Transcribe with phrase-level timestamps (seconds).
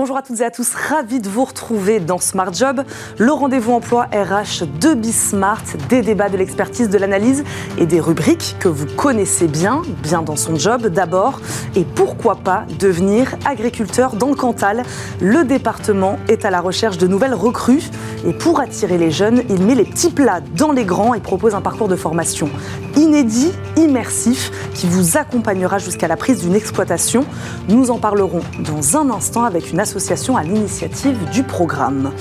[0.00, 2.84] Bonjour à toutes et à tous, ravi de vous retrouver dans Smart Job,
[3.18, 7.44] le rendez-vous emploi RH de Bismart, des débats, de l'expertise, de l'analyse
[7.76, 11.42] et des rubriques que vous connaissez bien, bien dans son job d'abord,
[11.76, 14.84] et pourquoi pas devenir agriculteur dans le Cantal.
[15.20, 17.90] Le département est à la recherche de nouvelles recrues
[18.26, 21.54] et pour attirer les jeunes, il met les petits plats dans les grands et propose
[21.54, 22.48] un parcours de formation
[22.96, 27.24] inédit, immersif, qui vous accompagnera jusqu'à la prise d'une exploitation.
[27.68, 29.89] Nous en parlerons dans un instant avec une association
[30.36, 32.12] à l'initiative du programme.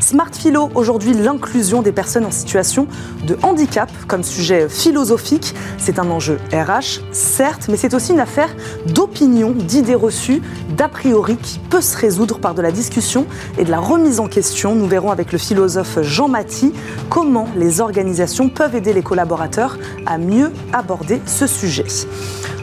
[0.00, 2.86] Smart Philo, aujourd'hui l'inclusion des personnes en situation
[3.26, 5.54] de handicap comme sujet philosophique.
[5.76, 8.48] C'est un enjeu RH, certes, mais c'est aussi une affaire
[8.86, 10.40] d'opinion, d'idées reçues,
[10.74, 13.26] d'a priori qui peut se résoudre par de la discussion
[13.58, 14.74] et de la remise en question.
[14.74, 16.72] Nous verrons avec le philosophe Jean Maty
[17.10, 21.84] comment les organisations peuvent aider les collaborateurs à mieux aborder ce sujet.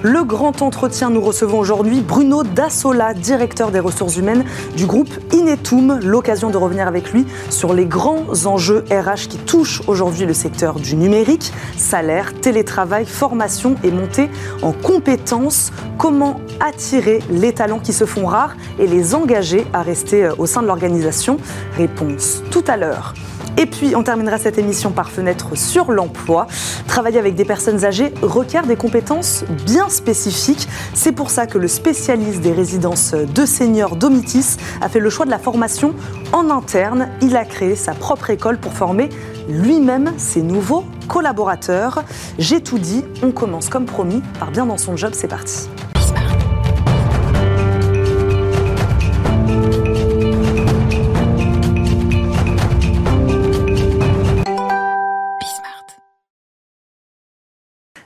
[0.08, 4.45] Le grand entretien, nous recevons aujourd'hui Bruno Dassola, directeur des ressources humaines
[4.78, 6.00] du groupe Inetum.
[6.03, 10.76] L'occasion de revenir avec lui sur les grands enjeux RH qui touchent aujourd'hui le secteur
[10.76, 14.30] du numérique, salaire, télétravail, formation et montée
[14.61, 15.72] en compétences.
[15.98, 20.61] Comment attirer les talents qui se font rares et les engager à rester au sein
[20.61, 21.38] de l'organisation?
[21.78, 23.16] Réponse tout à l'heure.
[23.58, 26.48] Et puis, on terminera cette émission par fenêtre sur l'emploi.
[26.88, 30.67] Travailler avec des personnes âgées requiert des compétences bien spécifiques.
[30.94, 35.26] C'est pour ça que le spécialiste des résidences de seniors Domitis a fait le choix
[35.26, 35.94] de la formation
[36.33, 37.09] en interne.
[37.22, 39.09] Il a créé sa propre école pour former
[39.48, 42.03] lui-même ses nouveaux collaborateurs.
[42.38, 45.70] J'ai tout dit, on commence comme promis par bien dans son job, c'est parti.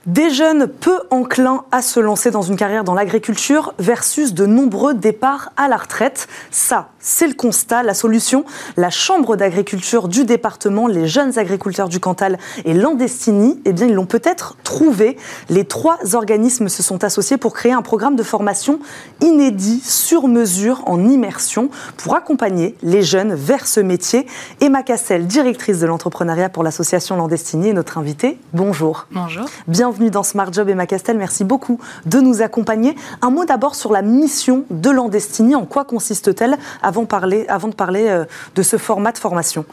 [0.10, 4.96] Des jeunes peu enclins à se lancer dans une carrière dans l'agriculture versus de nombreux
[4.96, 6.28] départs à la retraite.
[6.50, 7.84] Ça, c'est le constat.
[7.84, 8.44] La solution,
[8.76, 13.94] la Chambre d'agriculture du département, les jeunes agriculteurs du Cantal et Landestini, eh bien, ils
[13.94, 15.16] l'ont peut-être trouvé.
[15.48, 18.80] Les trois organismes se sont associés pour créer un programme de formation
[19.22, 24.26] inédit, sur mesure, en immersion, pour accompagner les jeunes vers ce métier.
[24.60, 28.40] Emma Cassel, directrice de l'entrepreneuriat pour l'association Landestini, est notre invitée.
[28.54, 29.06] Bonjour.
[29.12, 29.46] Bonjour.
[29.68, 31.18] Bienvenue dans Smart Job, Emma Castel.
[31.18, 32.96] Merci beaucoup de nous accompagner.
[33.22, 35.56] Un mot d'abord sur la mission de Landestini.
[35.56, 38.24] En quoi consiste-t-elle avant, parler, avant de parler euh,
[38.56, 39.66] de ce format de formation?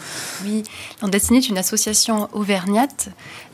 [0.44, 0.64] Oui,
[1.02, 3.08] Landestini est une association auvergnate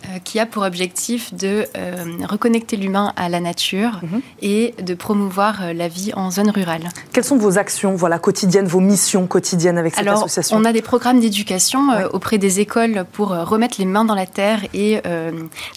[0.05, 4.23] euh, qui a pour objectif de euh, reconnecter l'humain à la nature mhm.
[4.41, 6.89] et de promouvoir la vie en zone rurale.
[7.13, 10.57] Quelles sont vos actions voilà, quotidiennes, vos missions quotidiennes avec cette Alors, association?
[10.57, 14.61] On a des programmes d'éducation auprès des écoles pour remettre les mains dans la terre
[14.73, 15.01] et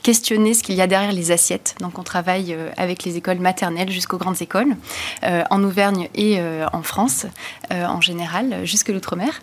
[0.04, 1.76] questionner ce qu'il y a derrière les assiettes.
[1.80, 4.76] Donc on travaille euh, avec les écoles maternelles jusqu'aux grandes écoles,
[5.24, 7.26] euh, en Auvergne et euh, en France
[7.72, 9.42] en général, jusque l'outre-mer.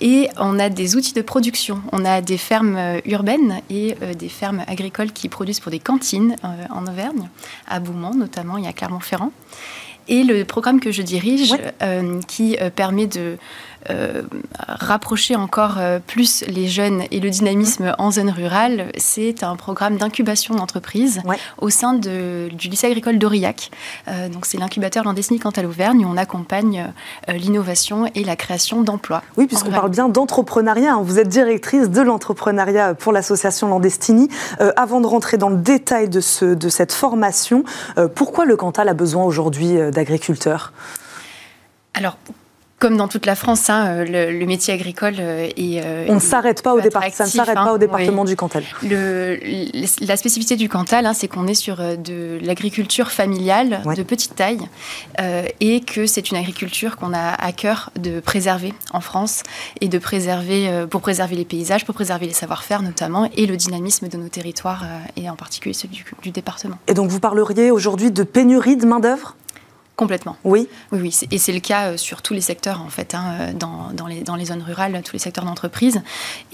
[0.00, 1.80] et on a des outils de production.
[1.92, 6.36] On a des fermes urbaines et des fermes agricoles qui produisent pour des cantines
[6.70, 7.28] en Auvergne,
[7.68, 9.32] à Boumont notamment et à Clermont-Ferrand.
[10.08, 11.54] Et le programme que je dirige,
[12.26, 13.38] qui permet de
[13.88, 14.22] euh,
[14.58, 19.96] rapprocher encore euh, plus les jeunes et le dynamisme en zone rurale, c'est un programme
[19.96, 21.22] d'incubation d'entreprise
[21.58, 23.70] au sein de, du lycée agricole d'Aurillac.
[24.08, 26.92] Euh, donc c'est l'incubateur Landesny quant à l'Auvergne où on accompagne
[27.28, 29.22] l'innovation et la création d'emplois.
[29.36, 30.94] Oui, puisqu'on parle bien d'entrepreneuriat.
[30.94, 31.02] Hein.
[31.02, 34.28] Vous êtes directrice de l'entrepreneuriat pour l'association Landestini.
[34.76, 37.64] avant de rentrer dans le détail de, ce, de cette formation,
[38.14, 40.72] pourquoi le Cantal a besoin aujourd'hui d'agriculteurs?
[41.94, 42.16] Alors,
[42.80, 45.82] comme dans toute la France, hein, euh, le, métier agricole euh, est.
[45.84, 48.34] Euh, On ne s'arrête pas au départ, ça ne s'arrête pas au hein, département du
[48.34, 48.64] Cantal.
[48.82, 49.38] Le,
[50.00, 54.66] la spécificité du Cantal, hein, c'est qu'on est sur de l'agriculture familiale de petite taille
[55.60, 59.42] et que c'est une agriculture qu'on a à cœur de préserver en France
[59.82, 64.08] et de préserver pour préserver les paysages, pour préserver les savoir-faire notamment et le dynamisme
[64.08, 64.84] de nos territoires
[65.16, 66.78] et en particulier celui du département.
[66.86, 69.36] Et donc vous parleriez aujourd'hui de pénurie de main d'œuvre
[70.00, 70.36] Complètement.
[70.44, 70.66] Oui.
[70.92, 71.18] Oui, oui.
[71.30, 74.06] Et c'est le cas euh, sur tous les secteurs, en fait, hein, euh, dans, dans,
[74.06, 76.00] les, dans les zones rurales, tous les secteurs d'entreprise.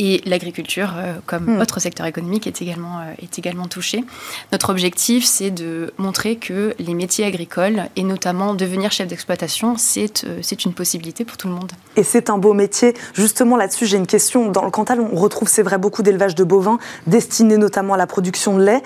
[0.00, 1.60] Et l'agriculture, euh, comme hmm.
[1.60, 4.04] autre secteur économique, est également, est également touché.
[4.50, 10.26] Notre objectif, c'est de montrer que les métiers agricoles, et notamment devenir chef d'exploitation, c'est
[10.43, 11.70] c'est une possibilité pour tout le monde.
[11.94, 12.94] Et c'est un beau métier.
[13.14, 14.50] Justement, là-dessus, j'ai une question.
[14.50, 18.08] Dans le Cantal, on retrouve, c'est vrai, beaucoup d'élevage de bovins, destinés notamment à la
[18.08, 18.82] production de lait.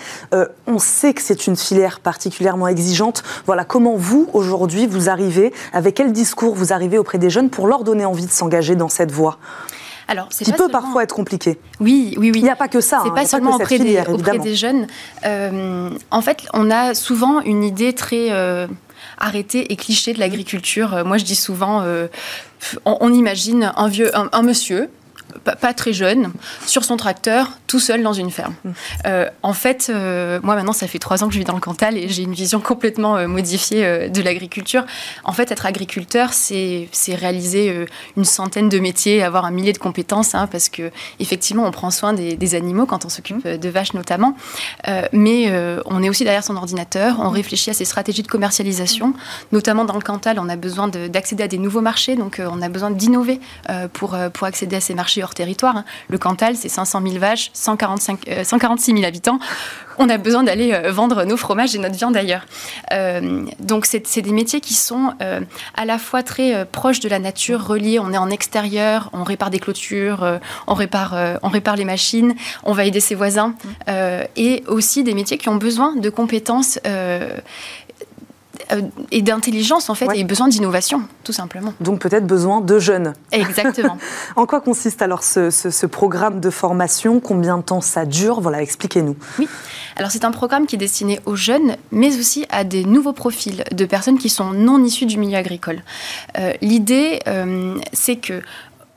[0.67, 3.23] on sait que c'est une filière particulièrement exigeante.
[3.47, 7.51] Voilà, comment vous, aujourd'hui, aujourd'hui vous arrivez, avec quel discours vous arrivez auprès des jeunes
[7.51, 9.39] pour leur donner envie de s'engager dans cette voie?
[10.09, 11.57] Alors, qui peut parfois être compliqué.
[11.79, 12.41] Oui, oui, oui.
[12.41, 13.01] Il n'y a pas que ça.
[13.05, 13.15] C'est hein.
[13.15, 14.89] pas seulement auprès, des, auprès, des, jeunes.
[15.25, 18.67] Euh, en fait, on a souvent une idée très euh,
[19.19, 21.05] arrêter et clichés de l'agriculture.
[21.05, 21.85] Moi, je dis souvent,
[22.85, 24.91] on, imagine un vieux, un monsieur
[25.45, 26.33] pas, très jeune,
[26.67, 28.55] sur son tracteur, tout seul dans une ferme.
[29.07, 31.61] Euh, en fait, euh, moi maintenant, ça fait trois ans que je vis dans le
[31.61, 34.85] Cantal et j'ai une vision complètement euh, modifiée de l'agriculture.
[35.25, 37.87] En fait, être agriculteur, c'est réaliser
[38.17, 41.91] une centaine de métiers, avoir un millier de compétences, hein, parce que effectivement, on prend
[41.91, 43.59] soin des, animaux quand on s'occupe mm.
[43.59, 44.35] de vaches notamment,
[45.13, 45.53] mais
[45.87, 47.35] on est aussi derrière son ordinateur, on mm.
[47.35, 49.15] réfléchit à ses stratégies de commercialisation,
[49.53, 52.69] notamment dans le Cantal, on a besoin d'accéder à des nouveaux marchés, donc on a
[52.69, 53.41] besoin d'innover
[53.93, 55.77] pour, pour accéder à ces marchés territoire.
[55.77, 55.85] Hein.
[56.09, 59.39] Le Cantal, c'est 500 000 vaches, 145, 146 000 habitants.
[59.99, 62.47] On a besoin d'aller euh, vendre nos fromages et notre viande ailleurs.
[62.93, 65.41] Euh, donc, c'est des métiers qui sont euh,
[65.77, 67.99] à la fois très proches de la nature, reliés.
[67.99, 72.35] On est en extérieur, on répare des clôtures, on, répare, on répare les machines,
[72.65, 73.55] on va aider ses voisins.
[74.37, 76.79] et aussi des métiers qui ont besoin de compétences
[79.11, 81.75] et d'intelligence en fait et besoin d'innovation tout simplement.
[81.81, 83.15] Donc peut-être besoin de jeunes.
[83.33, 83.99] Exactement.
[84.37, 87.21] en quoi consiste alors ce, programme de formation?
[87.21, 88.41] Combien de temps ça dure?
[88.41, 89.17] Voilà, expliquez-nous.
[89.39, 89.49] Oui.
[89.97, 93.65] Alors c'est un programme qui est destiné aux jeunes, mais aussi à des nouveaux profils
[93.71, 95.83] de personnes qui sont non issues du milieu agricole.
[96.39, 98.43] Euh, l'idée, euh, c'est que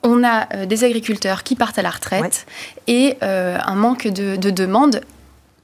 [0.05, 2.45] on a des agriculteurs qui partent à la retraite
[2.87, 4.99] et un manque de, de demandes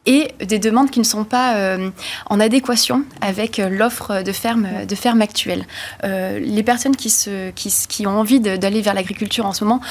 [0.05, 1.89] et des demandes qui ne sont pas euh,
[2.27, 5.65] en adéquation avec euh, l'offre de ferme, de ferme actuelle.
[6.03, 9.81] Euh, les personnes qui, se, qui, qui ont envie d'aller vers l'agriculture en ce moment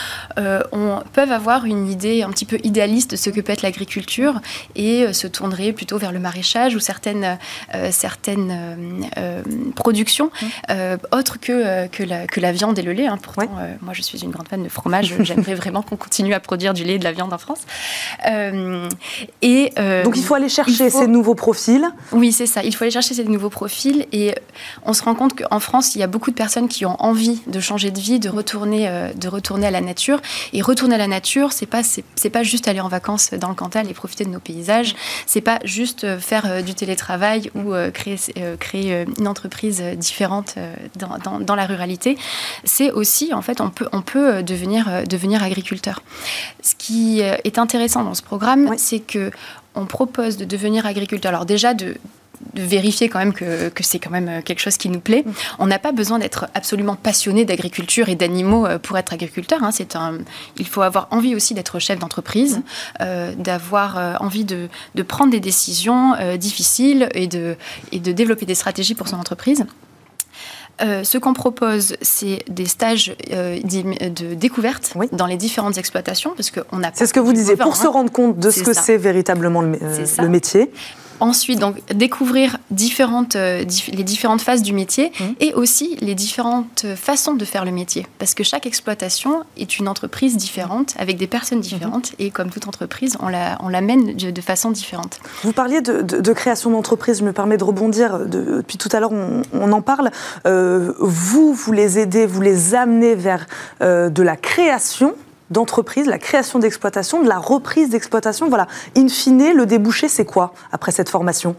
[0.73, 4.41] on, peuvent avoir une idée un petit peu idéaliste de ce que peut être l'agriculture
[4.75, 7.39] et se tourneraient plutôt vers le maraîchage ou certaines,
[7.91, 9.09] certaines
[9.75, 10.31] productions
[11.13, 13.07] autres que, que, la, que la viande et le lait.
[13.07, 13.19] Hein.
[13.21, 13.49] Pourtant,
[13.81, 16.85] moi je suis une grande fan de fromage, j'aimerais vraiment qu'on continue à produire du
[16.85, 17.61] lait et de la viande en France.
[19.43, 19.73] et
[20.05, 21.89] donc il faut aller chercher ces nouveaux profils.
[22.13, 22.63] Oui, c'est ça.
[22.63, 24.07] Il faut aller chercher ces nouveaux profils.
[24.13, 24.35] Et
[24.85, 27.41] on se rend compte qu'en France, il y a beaucoup de personnes qui ont envie
[27.47, 30.21] de changer de vie, de retourner, euh, de retourner à la nature.
[30.53, 33.55] Et retourner à la nature, c'est pas, c'est pas juste aller en vacances dans le
[33.55, 34.95] Cantal et profiter de nos paysages.
[35.27, 38.17] C'est pas juste euh, faire euh, du télétravail ou créer,
[38.59, 40.57] créer une entreprise différente
[40.97, 42.19] dans, dans, la ruralité.
[42.65, 46.03] C'est aussi, en fait, on peut, on peut devenir, devenir agriculteur.
[46.63, 49.31] Ce qui est intéressant dans ce programme, c'est que
[49.79, 51.31] on propose de devenir agriculteur.
[51.31, 51.95] Alors déjà, de,
[52.55, 55.25] vérifier quand même que, c'est quand même quelque chose qui nous plaît.
[55.25, 55.33] Mm.
[55.59, 59.63] On n'a pas besoin d'être absolument passionné d'agriculture et d'animaux euh, pour être agriculteur.
[59.63, 59.71] Hein.
[59.73, 60.19] C'est un,
[60.57, 62.63] il faut avoir envie aussi d'être chef d'entreprise, mm.
[63.01, 64.69] euh, d'avoir euh, envie de,
[65.07, 67.57] prendre des décisions difficiles et de,
[67.93, 69.65] et de développer des stratégies pour son entreprise.
[70.81, 76.91] Ce qu'on propose, c'est des stages de découverte dans les différentes exploitations, parce qu'on a.
[76.95, 77.91] C'est ce que vous disiez, pour se hein.
[77.91, 79.79] rendre compte de ce que c'est véritablement le,
[80.19, 80.71] le métier.
[81.21, 85.25] Ensuite, donc, découvrir différentes, euh, les différentes phases du métier mmh.
[85.41, 88.07] et aussi les différentes façons de faire le métier.
[88.19, 92.23] Parce que chaque exploitation est une entreprise différente, avec des personnes différentes, mmh.
[92.23, 95.21] et comme toute entreprise, on la, on la mène de, façon différente.
[95.43, 99.73] Vous parliez de, création d'entreprise, je me permets de rebondir, depuis tout à l'heure on,
[99.73, 100.11] en parle.
[100.47, 103.47] Euh, vous, vous les aidez, vous les amenez vers
[103.83, 105.15] euh, de la création
[105.51, 108.49] d'entreprise, la création d'exploitation, de la reprise d'exploitation.
[108.49, 108.67] Voilà,
[108.97, 111.57] in fine, le débouché, c'est quoi après cette formation?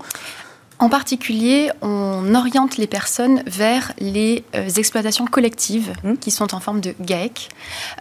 [0.80, 6.14] En particulier, on oriente les personnes vers les euh, exploitations collectives mmh.
[6.16, 7.50] qui sont en forme de GAEC,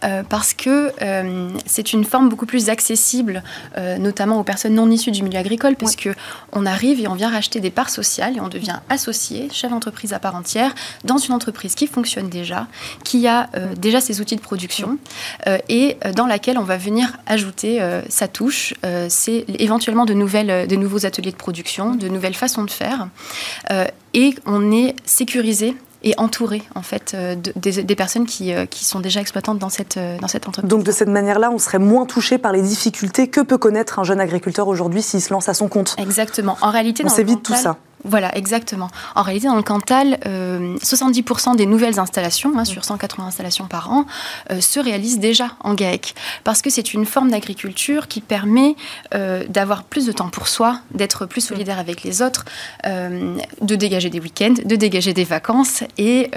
[0.05, 3.43] euh, parce que euh, c'est une forme beaucoup plus accessible,
[3.99, 6.11] notamment aux personnes non issues du milieu agricole, parce que
[6.53, 10.13] on arrive et on vient racheter des parts sociales et on devient associé, chef d'entreprise
[10.13, 12.67] à part entière, dans une entreprise qui fonctionne déjà,
[13.05, 14.99] qui a déjà ses outils de production
[15.69, 18.75] et dans laquelle on va venir ajouter sa touche.
[19.09, 23.09] c'est éventuellement de, nouvelles, de nouveaux ateliers de production, de nouvelles façons de faire.
[23.71, 28.85] Euh, et on est sécurisé et entouré en fait euh, des, personnes qui, euh, qui,
[28.85, 30.71] sont déjà exploitantes dans cette, dans cette entreprise.
[30.71, 34.05] Donc de cette manière-là, on serait moins touché par les difficultés que peut connaître un
[34.05, 35.97] jeune agriculteur aujourd'hui s'il se lance à son compte.
[35.99, 36.57] Exactement.
[36.61, 37.79] En réalité, on s'évite tout ça.
[38.05, 38.89] Voilà, exactement.
[39.15, 43.91] En réalité, dans le Cantal, 70% euh, des nouvelles installations, hein, sur 180 installations par
[43.91, 44.07] an,
[44.51, 46.15] euh, se réalisent déjà en GAEC.
[46.45, 48.77] Parce que c'est une forme d'agriculture qui permet
[49.15, 52.45] euh, d'avoir plus de temps pour soi, d'être plus solidaire avec les autres,
[52.85, 56.31] de dégager des week-ends, de dégager des vacances et,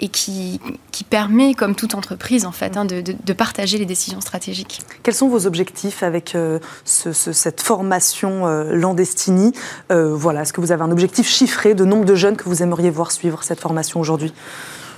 [0.00, 4.20] et qui, qui, permet, comme toute entreprise, en fait, hein, de, de, partager les décisions
[4.20, 4.80] stratégiques.
[5.02, 6.36] Quels sont vos objectifs avec
[6.84, 9.52] ce, cette formation Landestini?
[9.90, 12.90] Voilà, est-ce que vous avez un objectif chiffré de nombre de jeunes que vous aimeriez
[12.90, 14.32] voir suivre cette formation aujourd'hui?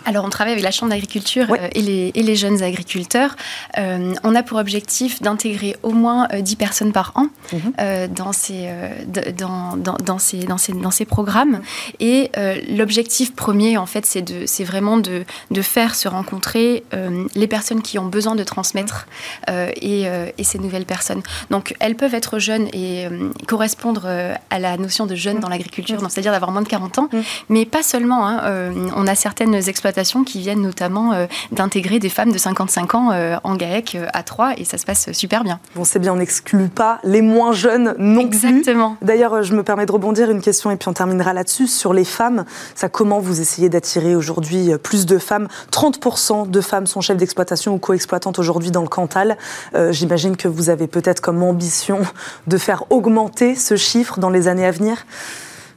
[0.05, 3.37] Alors, on travaille avec la Chambre d'agriculture et, les, et, les, jeunes agriculteurs.
[3.77, 8.09] on a pour objectif d'intégrer au moins 10 personnes par an mhm.
[8.09, 8.69] dans, ces,
[9.37, 11.61] dans, dans, dans, ces, dans, ces, dans ces programmes.
[12.01, 12.31] Et
[12.69, 16.85] l'objectif premier, en fait, c'est vraiment de, de, faire se rencontrer
[17.35, 19.07] les personnes qui ont besoin de transmettre
[19.49, 20.05] et,
[20.39, 21.23] et ces nouvelles personnes.
[21.51, 23.07] Donc, elles peuvent être jeunes et
[23.47, 24.07] correspondre
[24.51, 27.09] à la notion de jeune dans l'agriculture, c'est-à-dire d'avoir moins de 40 ans,
[27.49, 28.27] mais pas seulement.
[28.27, 29.92] Hein, euh, on a certaines exploitations
[30.27, 34.55] qui viennent notamment euh, d'intégrer des femmes de 55 ans euh, en GAEC à 3
[34.57, 35.61] et ça se passe super bien.
[35.75, 38.97] Bon, c'est bien, on n'exclut pas les moins jeunes non Exactement.
[39.03, 41.67] D'ailleurs, je me permets de rebondir une question et puis on terminera là-dessus.
[41.67, 42.45] Sur les femmes,
[42.75, 45.49] ça comment vous essayez d'attirer aujourd'hui plus de femmes?
[45.71, 49.37] 30% de femmes sont chefs d'exploitation ou co-exploitantes aujourd'hui dans le Cantal.
[49.91, 52.01] J'imagine que vous avez peut-être comme ambition
[52.47, 55.05] de faire augmenter ce chiffre dans les années à venir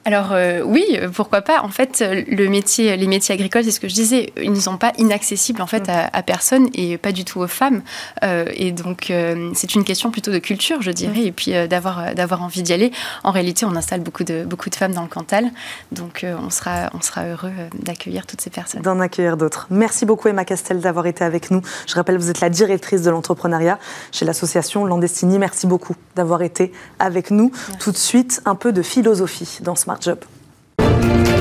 [0.05, 1.63] alors euh, oui, pourquoi pas.
[1.63, 4.77] En fait, le métier, les métiers agricoles, c'est ce que je disais, ils ne sont
[4.77, 7.81] pas inaccessibles en fait à, personne et pas du tout aux femmes.
[8.23, 12.13] Euh, et donc euh, c'est une question plutôt de culture, je dirais, et puis d'avoir
[12.13, 12.91] d'avoir envie d'y aller.
[13.23, 15.49] En réalité, on installe beaucoup de beaucoup de femmes dans le Cantal,
[15.91, 18.83] donc on sera on sera heureux d'accueillir toutes ces personnes.
[18.83, 19.65] D'en accueillir d'autres.
[19.71, 21.63] Merci beaucoup Emma Castel d'avoir été avec nous.
[21.87, 23.79] Je rappelle, vous êtes la directrice de l'entrepreneuriat
[24.11, 25.39] chez l'association Landestini.
[25.39, 27.51] Merci beaucoup d'avoir été avec nous.
[27.79, 31.34] Tout de suite, un peu de philosophie dans ce job.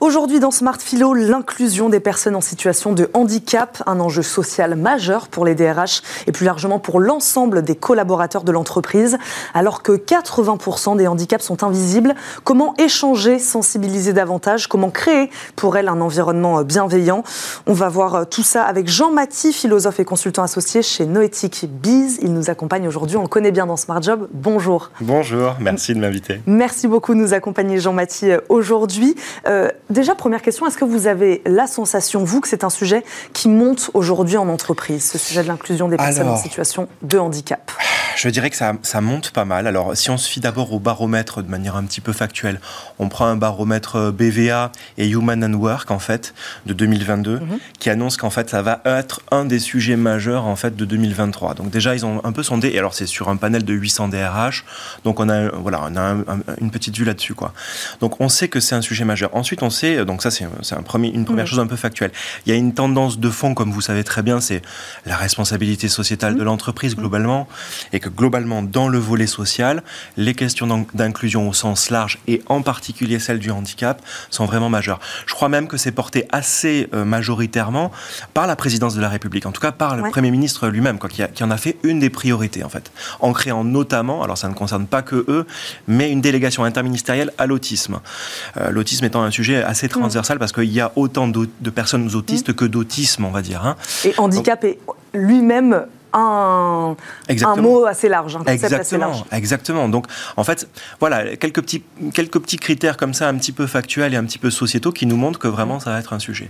[0.00, 5.28] Aujourd'hui dans Smart Philo, l'inclusion des personnes en situation de handicap, un enjeu social majeur
[5.28, 9.18] pour les DRH et plus largement pour l'ensemble des collaborateurs de l'entreprise.
[9.52, 12.14] Alors que 80% des handicaps sont invisibles,
[12.44, 17.22] comment échanger, sensibiliser davantage, comment créer pour elles un environnement bienveillant?
[17.66, 22.20] On va voir tout ça avec Jean Mathie, philosophe et consultant associé chez Noétique Biz.
[22.22, 24.28] Il nous accompagne aujourd'hui, on le connaît bien dans Smart Job.
[24.32, 24.92] Bonjour.
[25.02, 26.40] Bonjour, merci de m'inviter.
[26.46, 29.14] Merci beaucoup de nous accompagner Jean Mathie aujourd'hui.
[29.46, 33.04] Euh, Déjà, première question, est-ce que vous avez la sensation, vous, que c'est un sujet
[33.32, 37.72] qui monte aujourd'hui en entreprise, ce sujet de l'inclusion des personnes en situation de handicap?
[38.22, 39.66] Je dirais que ça, ça, monte pas mal.
[39.66, 42.60] Alors, si on se fie d'abord au baromètre de manière un petit peu factuelle,
[42.98, 46.34] on prend un baromètre euh, BVA et Human and Work, en fait,
[46.66, 47.58] de 2022, mhm.
[47.78, 51.54] qui annonce qu'en fait, ça va être un des sujets majeurs, en fait, de 2023.
[51.54, 54.08] Donc, déjà, ils ont un peu sondé, et alors, c'est sur un panel de 800
[54.08, 54.66] DRH,
[55.04, 56.14] donc on a, voilà, on a
[56.60, 57.54] une petite vue là-dessus, quoi.
[58.00, 59.34] Donc, on sait que c'est un sujet majeur.
[59.34, 61.48] Ensuite, on sait donc ça c'est un premier, une première mm.
[61.48, 62.10] chose un peu factuelle.
[62.44, 64.60] Il y a une tendance de fond, comme vous savez très bien, c'est
[65.06, 66.44] la responsabilité sociétale de mm.
[66.44, 67.48] l'entreprise globalement,
[67.94, 69.82] et que globalement dans le volet social,
[70.16, 75.00] les questions d'inclusion au sens large et en particulier celle du handicap sont vraiment majeures.
[75.26, 77.90] Je crois même que c'est porté assez euh, majoritairement
[78.34, 81.22] par la présidence de la République, en tout cas par le Premier ministre lui-même, qui,
[81.34, 82.90] qui, en a fait une des priorités en fait,
[83.20, 85.46] en créant notamment, alors ça ne concerne pas que eux,
[85.88, 88.00] mais une délégation interministérielle à l'autisme.
[88.56, 92.52] Euh, l'autisme étant un sujet assez transversal parce qu'il y a autant de personnes autistes
[92.54, 93.64] que d'autisme, on va dire.
[93.64, 93.76] Hein.
[94.04, 94.78] Et handicap est
[95.14, 96.96] lui-même un,
[97.28, 99.24] un, mot assez large, un concept exactement, assez large.
[99.32, 99.88] Exactement.
[99.88, 101.82] Donc, en fait, voilà, quelques petits,
[102.14, 105.06] quelques petits critères comme ça, un petit peu factuels et un petit peu sociétaux, qui
[105.06, 106.48] nous montrent que vraiment ça va être un sujet.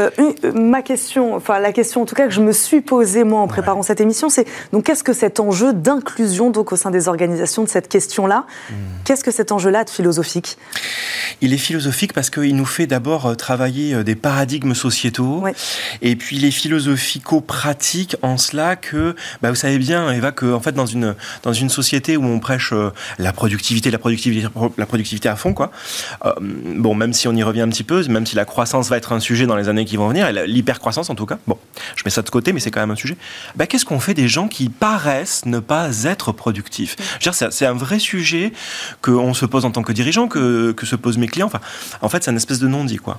[0.00, 0.10] Euh,
[0.54, 3.48] ma question, enfin la question en tout cas que je me suis posée moi en
[3.48, 7.64] préparant cette émission, c'est donc qu'est-ce que cet enjeu d'inclusion donc au sein des organisations
[7.64, 8.74] de cette question-là, hmm.
[9.04, 10.58] qu'est-ce que cet enjeu-là est philosophique?
[11.40, 15.44] Il est philosophique parce qu'il nous fait d'abord euh, travailler euh, des paradigmes sociétaux,
[16.02, 20.72] et puis les philosophico-pratiques en cela que, bah, vous savez bien, Eva, que en fait,
[20.72, 25.28] dans une, dans une société où on prêche euh, la productivité, la productivité, la productivité
[25.28, 25.70] à fond, quoi.
[26.24, 28.96] Euh, bon, même si on y revient un petit peu, même si la croissance va
[28.96, 31.38] être un sujet dans les années qui vont venir, l'hypercroissance en tout cas.
[31.46, 31.58] Bon,
[31.96, 33.16] je mets ça de côté, mais c'est quand même un sujet.
[33.56, 36.96] Bah, qu'est-ce qu'on fait des gens qui paraissent ne pas être productifs?
[37.20, 38.52] C'est un vrai sujet
[39.02, 41.46] qu'on se pose en tant que dirigeant, que, que se posent mes clients.
[41.46, 41.60] Enfin,
[42.02, 43.18] en fait, c'est une espèce de non-dit, quoi.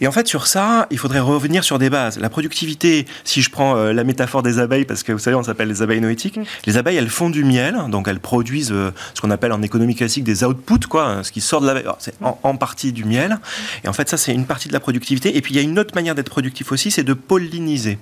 [0.00, 2.18] Et en fait, sur ça, il faudrait revenir sur des bases.
[2.18, 5.42] La productivité, si je prends euh, la métaphore des abeilles, parce que vous savez, on
[5.42, 6.44] s'appelle les abeilles noétiques, mm.
[6.66, 9.94] les abeilles, elles font du miel, donc elles produisent euh, ce qu'on appelle en économie
[9.94, 11.86] classique des outputs, quoi, hein, ce qui sort de l'abeille.
[11.98, 13.38] C'est en, partie du miel.
[13.84, 15.36] Et en fait, ça, c'est une partie de la productivité.
[15.36, 17.98] Et puis, il y a une autre manière d'être productif aussi, c'est de polliniser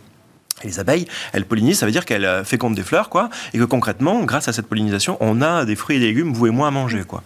[0.65, 3.65] les abeilles, elles pollinisent, ça veut dire qu'elles euh, fécondent des fleurs, quoi, et que
[3.65, 6.71] concrètement, grâce à cette pollinisation, on a des fruits et légumes, vous et moi, à
[6.71, 7.23] manger, quoi.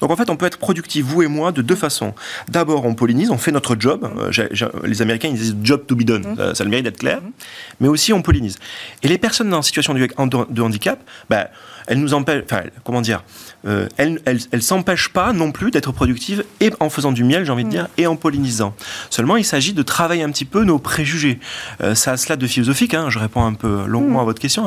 [0.00, 2.14] Donc en fait, on peut être productif, vous et moi, de deux façons.
[2.48, 4.08] D'abord, on pollinise, on fait notre job.
[4.18, 6.54] Euh, les Américains, ils disent job to be done, mmh.
[6.54, 7.20] ça, le mérite d'être clair.
[7.20, 7.30] Mmh.
[7.80, 8.58] Mais aussi, on pollinise.
[9.02, 11.48] Et les personnes en situation de, handicap, bah,
[11.86, 13.22] elles nous empêchent, enfin, comment dire,
[13.66, 17.52] euh, elles, elles, s'empêchent pas non plus d'être productives et en faisant du miel, j'ai
[17.52, 18.74] envie de dire, et en pollinisant.
[19.10, 21.40] Seulement, il s'agit de travailler un petit peu nos préjugés.
[21.82, 22.94] Euh, ça a cela de philosophique.
[22.94, 24.64] Hein, je réponds un peu longuement à votre question.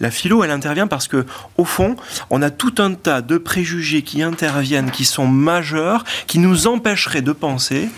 [0.00, 1.96] La philo, elle intervient parce que, au fond,
[2.30, 7.22] on a tout un tas de préjugés qui interviennent qui sont majeurs, qui nous empêcheraient
[7.22, 7.90] de penser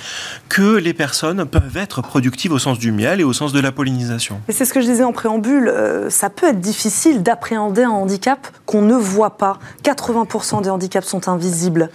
[0.48, 3.72] que les personnes peuvent être productives au sens du miel et au sens de la
[3.72, 4.40] pollinisation.
[4.48, 7.90] Et c'est ce que je disais en préambule, euh, ça peut être difficile d'appréhender un
[7.90, 9.58] handicap qu'on ne voit pas.
[9.84, 11.90] 80% des handicaps sont invisibles.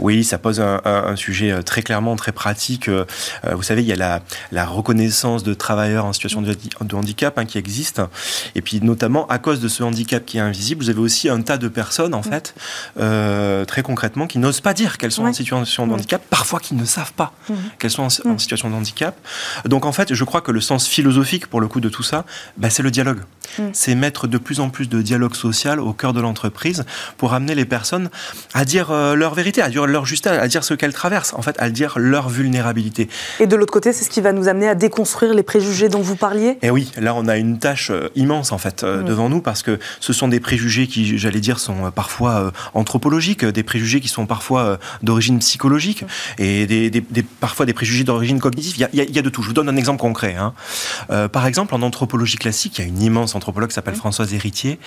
[0.00, 2.88] Oui, ça pose un, sujet euh, très clairement, très pratique.
[2.88, 3.04] Euh,
[3.52, 4.20] vous savez, il y a
[4.50, 6.56] la, reconnaissance de travailleurs en situation de,
[6.94, 8.00] handicap hein, qui existe.
[8.54, 11.42] Et puis notamment, à cause de ce handicap qui est invisible, vous avez aussi un
[11.42, 12.24] tas de personnes, en mm.
[12.24, 12.54] fait,
[13.74, 16.84] très concrètement, qui n'osent pas dire qu'elles sont en situation de handicap, parfois qui ne
[16.84, 17.54] savent pas mm.
[17.80, 19.16] qu'elles sont en, en, situation de handicap.
[19.64, 22.24] Donc en fait, je crois que le sens philosophique, pour le coup, de tout ça,
[22.56, 23.22] bah, c'est le dialogue.
[23.58, 23.62] Mm.
[23.72, 26.84] C'est mettre de plus en plus de dialogue social au cœur de l'entreprise
[27.16, 28.10] pour amener les personnes
[28.52, 31.42] à dire euh, leur vérité, à dire leur justesse, à dire ce qu'elles traversent, en
[31.42, 33.08] fait, à dire leur vulnérabilité.
[33.40, 36.00] Et de l'autre côté, c'est ce qui va nous amener à déconstruire les préjugés dont
[36.00, 36.48] vous parliez?
[36.48, 39.04] Et eh oui, là, on a une tâche euh, immense, en fait, euh, mm.
[39.04, 43.62] devant nous, parce que ce sont des préjugés qui, j'allais dire, sont parfois anthropologiques, des
[43.62, 46.06] préjugés qui sont parfois d'origine psychologique, mm.
[46.38, 48.74] et des, parfois des préjugés d'origine cognitive.
[48.92, 49.42] Il y, a, de tout.
[49.42, 50.36] Je vous donne un exemple concret.
[50.36, 50.54] Hein.
[51.28, 54.78] par exemple, en anthropologie classique, il y a une immense anthropologue qui s'appelle Françoise Héritier,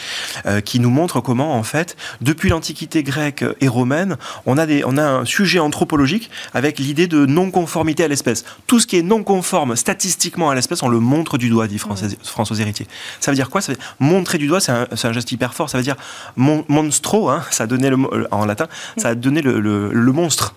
[0.46, 4.84] euh, qui nous montre comment, en fait, depuis l'Antiquité grecque et romaine, on a, des,
[4.86, 8.46] on a un sujet anthropologique avec l'idée de non-conformité à l'espèce.
[8.68, 11.78] Tout ce qui est non conforme statistiquement à l'espèce, on le montre du doigt, dit
[11.78, 12.88] Françoise, Françoise Héritier.
[13.20, 13.62] Ça veut dire quoi?
[13.62, 15.70] Ça veut Montrer du doigt, c'est un, geste hyper fort.
[15.70, 15.96] Ça veut dire
[16.36, 17.98] monstro, hein, ça a donné le,
[18.32, 20.56] en latin, ça a donné le, le monstre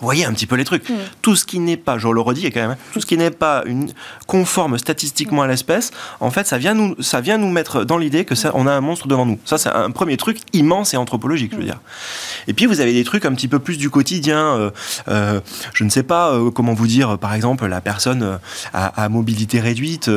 [0.00, 0.88] voyez un petit peu les trucs.
[0.88, 0.94] Mm.
[1.22, 3.30] Tout ce qui n'est pas, je le redis quand même, hein, tout ce qui n'est
[3.30, 3.90] pas une,
[4.26, 5.90] conforme statistiquement à l'espèce,
[6.20, 8.72] en fait, ça vient nous, ça vient nous mettre dans l'idée que ça, on a
[8.72, 9.38] un monstre devant nous.
[9.44, 11.66] Ça, c'est un premier truc immense et anthropologique, je veux mm.
[11.66, 11.80] dire.
[12.46, 14.38] Et puis, vous avez des trucs un petit peu plus du quotidien.
[14.38, 14.70] Euh,
[15.08, 15.40] euh,
[15.74, 18.38] je ne sais pas euh, comment vous dire, par exemple, la personne
[18.72, 20.10] à, mobilité réduite,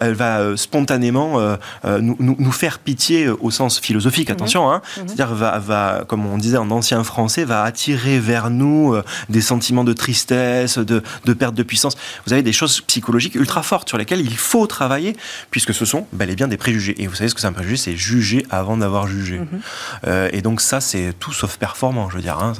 [0.00, 1.40] elle va spontanément
[1.84, 4.32] nous, nous, faire pitié au sens philosophique, mm-hmm.
[4.32, 4.82] attention, hein.
[4.82, 5.02] Mm-hmm.
[5.06, 8.96] c'est-à-dire va, va, comme on disait en ancien français, va attirer vers nous
[9.28, 11.02] des sentiments de tristesse, de,
[11.34, 11.96] perte de puissance.
[12.26, 15.16] Vous avez des choses psychologiques ultra fortes sur lesquelles il faut travailler,
[15.50, 16.94] puisque ce sont bel et bien des préjugés.
[17.02, 17.76] Et vous savez ce que c'est un préjugé?
[17.76, 19.38] C'est juger avant d'avoir jugé.
[19.38, 19.48] Mhm.
[20.06, 22.38] Euh, et donc ça, c'est tout sauf performant, je veux dire.
[22.38, 22.52] Hein.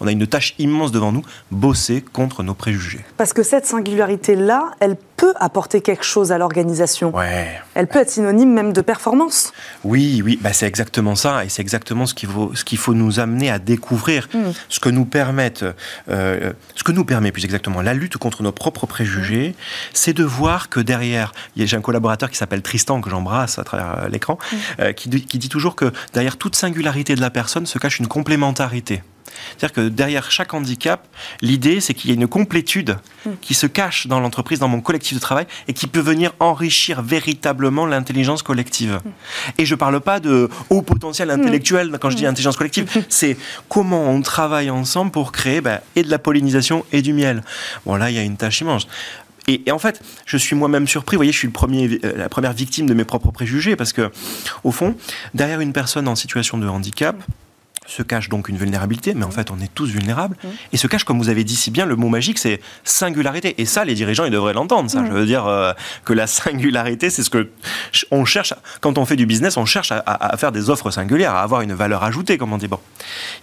[0.00, 3.04] on a une tâche immense devant nous, bosser contre nos préjugés.
[3.16, 7.14] Parce que cette singularité-là, elle peut apporter quelque chose à l'organisation.
[7.14, 7.60] Ouais.
[7.74, 9.52] Elle peut être synonyme même de performance.
[9.84, 12.92] Oui, oui, bah c'est exactement ça, et c'est exactement ce qu'il faut, ce qu'il faut
[12.92, 14.50] nous amener à découvrir, hmm.
[14.68, 15.64] ce que nous permettent,
[16.08, 19.90] euh, ce que nous permet plus exactement la lutte contre nos propres préjugés, hmm.
[19.92, 24.00] c'est de voir que derrière, j'ai un collaborateur qui s'appelle Tristan que j'embrasse à travers
[24.00, 24.56] euh, l'écran, hmm.
[24.80, 28.08] euh, qui, qui dit toujours que derrière toute singularité de la personne se cache une
[28.08, 29.04] complémentarité.
[29.50, 31.06] C'est-à-dire que derrière chaque handicap,
[31.40, 33.30] l'idée, c'est qu'il y a une complétude hmm.
[33.40, 37.02] qui se cache dans l'entreprise, dans mon collectif de travail, et qui peut venir enrichir
[37.02, 39.00] véritablement l'intelligence collective.
[39.04, 39.10] Hmm.
[39.58, 41.40] Et je ne parle pas de haut potentiel hmm.
[41.40, 43.36] intellectuel quand je dis intelligence collective, c'est
[43.68, 47.42] comment on travaille ensemble pour créer bah, et de la pollinisation et du miel.
[47.86, 48.86] Bon, là, il y a une tâche immense.
[49.48, 51.16] Et, en fait, je suis moi-même surpris.
[51.16, 53.92] Vous voyez, je suis le premier, euh, la première victime de mes propres préjugés parce
[53.92, 54.10] que,
[54.62, 54.94] au fond,
[55.34, 57.16] derrière une personne en situation de handicap,
[57.86, 60.36] se cache donc une vulnérabilité, mais en fait on est tous vulnérables,
[60.72, 63.54] et se cache, comme vous avez dit si bien, le mot magique c'est singularité.
[63.58, 65.04] Et ça, les dirigeants, ils devraient l'entendre, ça.
[65.04, 65.72] Je veux dire euh,
[66.04, 67.50] que la singularité, c'est ce que
[68.10, 71.42] on cherche, quand on fait du business, on cherche à, faire des offres singulières, à
[71.42, 72.68] avoir une valeur ajoutée, comme on dit.
[72.68, 72.80] Bon.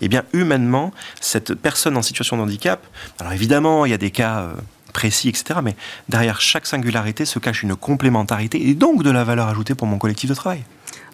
[0.02, 2.86] Eh bien, humainement, cette personne en situation de handicap,
[3.20, 4.40] alors évidemment, il y a des cas...
[4.40, 4.54] Euh,
[4.92, 5.60] précis, etc.
[5.64, 5.76] Mais
[6.10, 10.00] derrière chaque singularité se cache une complémentarité et donc de la valeur ajoutée pour mon
[10.00, 10.64] collectif de travail.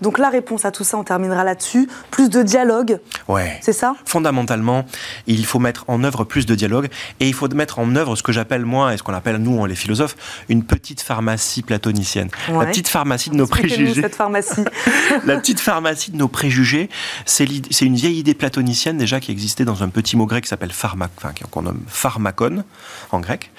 [0.01, 1.87] Donc la réponse à tout ça, on terminera là-dessus.
[2.11, 2.99] Plus de dialogue.
[3.27, 3.57] Ouais.
[3.61, 3.95] C'est ça?
[4.05, 4.85] Fondamentalement,
[5.27, 8.23] il faut mettre en œuvre plus de dialogue et il faut mettre en œuvre ce
[8.23, 10.15] que j'appelle moi et ce qu'on appelle nous, les philosophes,
[10.49, 12.29] une petite pharmacie platonicienne.
[12.49, 14.01] La petite pharmacie de nos préjugés.
[14.01, 14.63] cette pharmacie.
[15.25, 16.89] la petite pharmacie de nos préjugés,
[17.25, 20.71] c'est une vieille idée platonicienne déjà qui existait dans un petit mot grec qui s'appelle
[20.71, 22.63] pharma, enfin qu'on nomme pharmacon
[23.11, 23.51] en grec.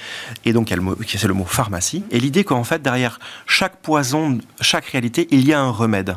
[0.44, 0.68] Et donc
[1.06, 2.04] c'est le mot pharmacie.
[2.10, 6.16] Et l'idée qu'en fait derrière chaque poison, chaque réalité, il y a un remède.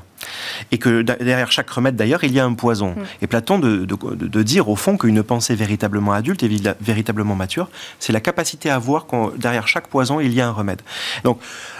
[0.71, 2.91] Et que derrière chaque remède, d'ailleurs, il y a un poison.
[2.91, 3.03] Mm.
[3.21, 6.49] Et Platon de, de, dire, au fond, qu'une pensée véritablement adulte et
[6.81, 10.51] véritablement mature, c'est la capacité à voir que derrière chaque poison, il y a un
[10.51, 10.81] remède.
[11.23, 11.39] Donc,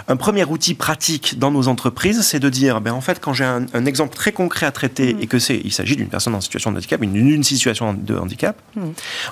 [0.09, 3.45] un premier outil pratique dans nos entreprises, c'est de dire, ben, en fait, quand j'ai
[3.45, 5.21] un, exemple très concret à traiter mm.
[5.21, 8.15] et que c'est, il s'agit d'une personne en situation de handicap, une, une situation de
[8.15, 8.81] handicap, mm.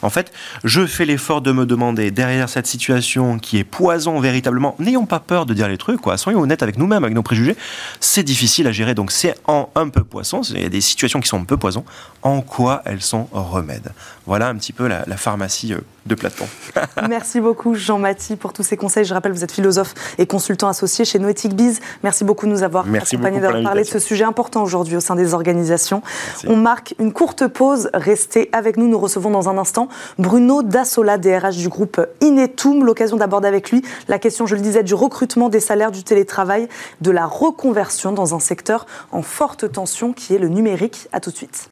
[0.04, 0.32] en fait,
[0.63, 5.20] je fais l'effort de me demander, derrière cette situation qui est poison véritablement, n'ayons pas
[5.20, 7.58] peur de dire les trucs, quoi, soyons honnêtes avec nous-mêmes, avec nos préjugés,
[8.00, 11.20] c'est difficile à gérer donc c'est en un peu poisson, il y a des situations
[11.20, 11.84] qui sont un peu poison,
[12.22, 13.92] en quoi elles sont remèdes.
[14.28, 16.46] Voilà un petit peu la, pharmacie euh, de Platon.
[17.10, 19.06] Merci beaucoup Jean Mathis pour tous ces conseils.
[19.06, 21.80] Je rappelle, vous êtes philosophe et consultant associé chez Noetic Biz.
[22.04, 25.15] Merci beaucoup de nous avoir accompagnés, d'avoir parlé de ce sujet important aujourd'hui au sein
[25.15, 26.02] des organisations.
[26.48, 27.89] On marque une courte pause.
[27.93, 28.88] Restez avec nous.
[28.88, 32.84] Nous recevons dans un instant Bruno Dassola, DRH du groupe Inetum.
[32.84, 36.67] L'occasion d'aborder avec lui la question, je le disais, du recrutement, des salaires, du télétravail,
[37.02, 41.08] de la reconversion dans un secteur en forte tension qui est le numérique.
[41.12, 41.70] À tout de suite.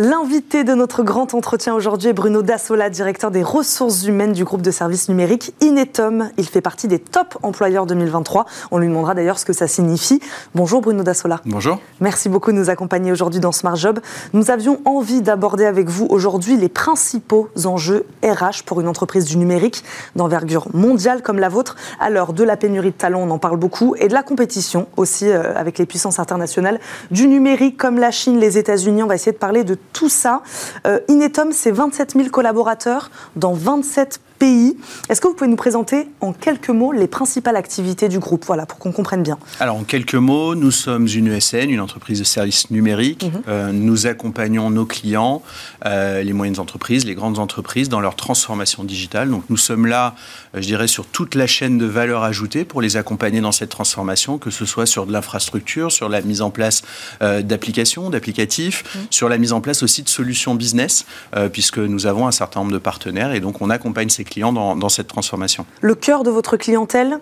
[0.00, 4.62] L'invité de notre grand entretien aujourd'hui est Bruno Dassola, directeur des ressources humaines du groupe
[4.62, 6.30] de services numériques Inetom.
[6.36, 8.46] Il fait partie des top employeurs 2023.
[8.70, 10.20] On lui demandera d'ailleurs ce que ça signifie.
[10.54, 11.40] Bonjour Bruno Dassola.
[11.46, 11.80] Bonjour.
[11.98, 13.98] Merci beaucoup de nous accompagner aujourd'hui dans Smart Job.
[14.34, 19.36] Nous avions envie d'aborder avec vous aujourd'hui les principaux enjeux RH pour une entreprise du
[19.36, 19.82] numérique
[20.14, 21.74] d'envergure mondiale comme la vôtre.
[22.08, 25.28] L'heure de la pénurie de talents, on en parle beaucoup, et de la compétition aussi
[25.28, 26.78] euh, avec les puissances internationales
[27.10, 29.02] du numérique comme la Chine, les États-Unis.
[29.02, 30.42] On va essayer de parler de tout ça.
[30.86, 34.76] Euh, Inetom, c'est 27 000 collaborateurs dans 27 pays.
[35.08, 38.66] Est-ce que vous pouvez nous présenter en quelques mots les principales activités du groupe, voilà,
[38.66, 39.38] pour qu'on comprenne bien?
[39.60, 43.24] Alors en quelques mots, nous sommes une ESN, une entreprise de services numériques.
[43.24, 43.42] Mhm.
[43.48, 45.42] Euh, nous accompagnons nos clients,
[45.86, 49.30] euh, les moyennes entreprises, les grandes entreprises dans leur transformation digitale.
[49.30, 50.14] Donc nous sommes là,
[50.54, 53.70] euh, je dirais, sur toute la chaîne de valeur ajoutée pour les accompagner dans cette
[53.70, 56.82] transformation, que ce soit sur de l'infrastructure, sur la mise en place
[57.20, 59.06] d'applications, d'applicatifs, mhm.
[59.10, 61.06] sur la mise en place aussi de solutions business,
[61.52, 64.88] puisque nous avons un certain nombre de partenaires et donc on accompagne ces clients dans,
[64.88, 65.66] cette transformation.
[65.80, 67.18] Le cœur de votre clientèle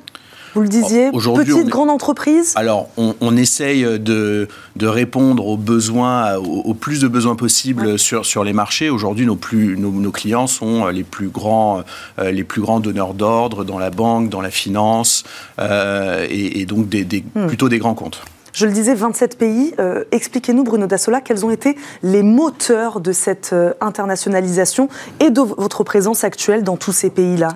[0.54, 6.72] vous le disiez, petite, grande entreprise Alors, on, essaye de, de, répondre aux besoins, au,
[6.72, 8.88] plus de besoins possibles sur, sur les marchés.
[8.88, 11.84] Aujourd'hui, nos, plus, nos, clients sont les plus grands,
[12.18, 15.24] euh, les plus grands donneurs d'ordre dans la banque, dans la finance,
[15.58, 17.48] euh, et, donc des, hmm.
[17.48, 18.22] plutôt des grands comptes.
[18.56, 19.74] Je le disais, 27 pays.
[19.78, 24.88] Euh, expliquez-nous, Bruno Dassola, quels ont été les moteurs de cette euh, internationalisation
[25.20, 27.48] et de votre présence actuelle dans tous ces pays-là?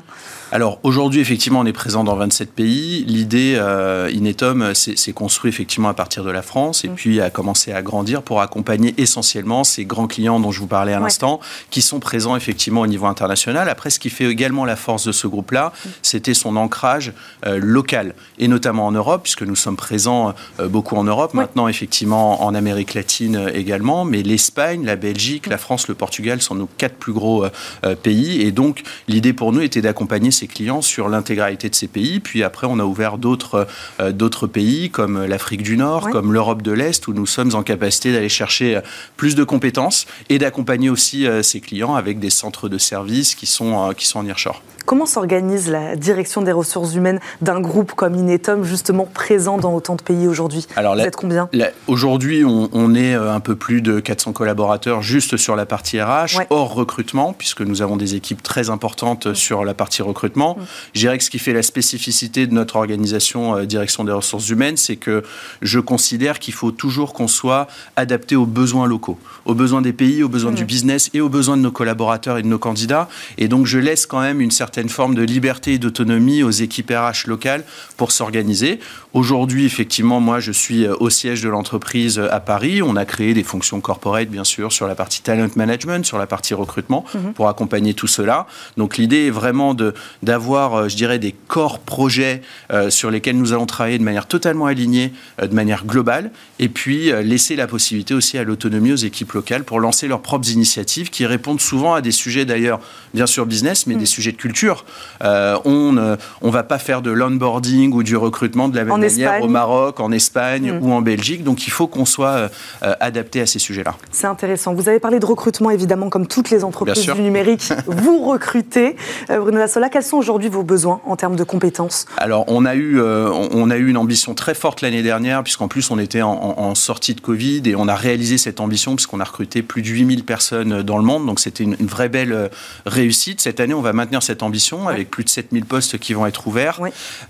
[0.53, 3.05] Alors aujourd'hui, effectivement, on est présent dans 27 pays.
[3.05, 6.95] L'idée, euh, Inetom, c'est construit effectivement à partir de la France et mm.
[6.95, 10.93] puis a commencé à grandir pour accompagner essentiellement ces grands clients dont je vous parlais
[10.93, 13.69] à l'instant, qui sont présents effectivement au niveau international.
[13.69, 15.89] Après, ce qui fait également la force de ce groupe-là, mm.
[16.03, 17.13] c'était son ancrage
[17.45, 22.55] local et notamment en Europe, puisque nous sommes présents beaucoup en Europe, maintenant effectivement en
[22.55, 26.95] Amérique latine euh, également, mais l'Espagne, la Belgique, la France, le Portugal sont nos quatre
[26.95, 27.51] plus gros euh,
[27.85, 28.43] euh, pays.
[28.43, 32.21] Et donc l'idée pour nous était d'accompagner ces clients sur l'intégralité de ces pays.
[32.21, 33.67] Puis après, on a ouvert d'autres
[34.11, 38.13] d'autres pays comme l'Afrique du Nord, comme l'Europe de l'Est, où nous sommes en capacité
[38.13, 38.81] d'aller chercher
[39.17, 43.93] plus de compétences et d'accompagner aussi ces clients avec des centres de services qui sont,
[43.97, 44.63] qui sont en nearshore.
[44.91, 49.95] Comment s'organise la direction des ressources humaines d'un groupe comme Inetom, justement présent dans autant
[49.95, 50.67] de pays aujourd'hui?
[50.75, 51.49] Alors, Vous êtes combien?
[51.87, 56.41] Aujourd'hui, on, est euh, un peu plus de 400 collaborateurs juste sur la partie RH,
[56.51, 59.35] hors recrutement, puisque nous avons des équipes très importantes mm.
[59.37, 60.57] sur la partie recrutement.
[60.59, 60.63] Mm.
[60.95, 64.49] Je dirais que ce qui fait la spécificité de notre organisation euh, direction des ressources
[64.49, 65.23] humaines, c'est que
[65.63, 70.25] je considère qu'il faut toujours qu'on soit adapté aux besoins locaux, aux besoins des pays,
[70.25, 70.67] aux besoins du mm.
[70.67, 73.09] business et aux besoins de nos collaborateurs et de nos candidats.
[73.39, 76.51] Et donc, je laisse quand même une certaine une forme de liberté et d'autonomie aux
[76.51, 77.65] équipes RH locales
[77.97, 78.81] pour s'organiser.
[79.13, 82.81] Aujourd'hui, effectivement, moi, je suis euh, au siège de l'entreprise euh, à Paris.
[82.81, 86.29] On a créé des fonctions corporate, bien sûr, sur la partie talent management, sur la
[86.29, 87.33] partie recrutement, mhm.
[87.33, 88.47] pour accompagner tout cela.
[88.77, 89.75] Donc, l'idée est vraiment
[90.23, 92.43] d'avoir, euh, je dirais, des corps projets
[92.89, 97.57] sur lesquels nous allons travailler de manière totalement alignée, de manière globale, et puis laisser
[97.57, 101.61] la possibilité aussi à l'autonomie aux équipes locales pour lancer leurs propres initiatives qui répondent
[101.61, 102.81] souvent à des sujets, d'ailleurs,
[103.15, 104.01] bien sûr, business, mais mhm.
[104.01, 104.85] des sujets de culture
[105.21, 109.00] on ne on va pas faire de l'onboarding ou du recrutement de la même
[109.43, 110.83] au Maroc, en Espagne mm.
[110.83, 111.45] ou en Belgique.
[111.45, 112.51] Donc il faut qu'on soit
[112.83, 113.97] euh, adapté à ces sujets-là.
[114.11, 114.75] C'est intéressant.
[114.75, 117.73] Vous avez parlé de recrutement, évidemment, comme toutes les entreprises du numérique.
[117.87, 118.97] vous recrutez.
[119.31, 122.07] Euh, Bruno Lassola, quels sont aujourd'hui vos besoins en termes de compétences?
[122.17, 125.91] Alors on a, eu, on a eu une ambition très forte l'année dernière, puisqu'en plus
[125.91, 129.63] on était en, sortie de Covid et on a réalisé cette ambition puisqu'on a recruté
[129.63, 131.27] plus de 8000 personnes dans le monde.
[131.27, 132.51] Donc c'était une, une vraie belle
[132.87, 133.41] réussite.
[133.41, 136.47] Cette année, on va maintenir cette ambition avec plus de 7000 postes qui vont être
[136.47, 136.81] ouverts.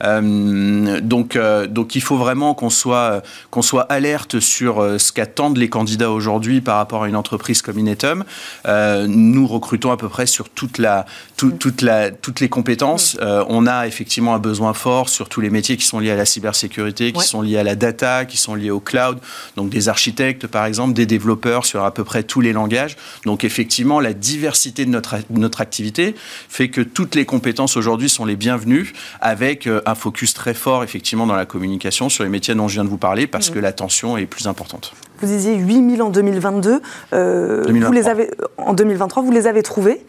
[0.02, 5.56] Euh, donc, euh, donc il faut vraiment qu'on soit, qu'on soit alerte sur ce qu'attendent
[5.56, 8.24] les candidats aujourd'hui par rapport à une entreprise comme Inetum.
[8.66, 13.16] nous recrutons à peu près sur toute la, toute la, toutes les compétences.
[13.20, 16.24] on a effectivement un besoin fort sur tous les métiers qui sont liés à la
[16.24, 19.18] cybersécurité, qui sont liés à la data, qui sont liés au cloud.
[19.56, 22.96] Donc des architectes, par exemple, des développeurs sur à peu près tous les langages.
[23.24, 26.14] Donc effectivement, la diversité de notre, notre activité
[26.48, 30.84] fait que toutes les compétences aujourd'hui sont les bienvenues, avec euh, un focus très fort
[30.84, 33.54] effectivement dans la communication sur les métiers dont je viens de vous parler, parce mmh.
[33.54, 34.92] que l'attention est plus importante.
[35.20, 36.80] Vous disiez 8000 en 2022.
[37.12, 40.00] Euh, vous les avez, en 2023, vous les avez trouvés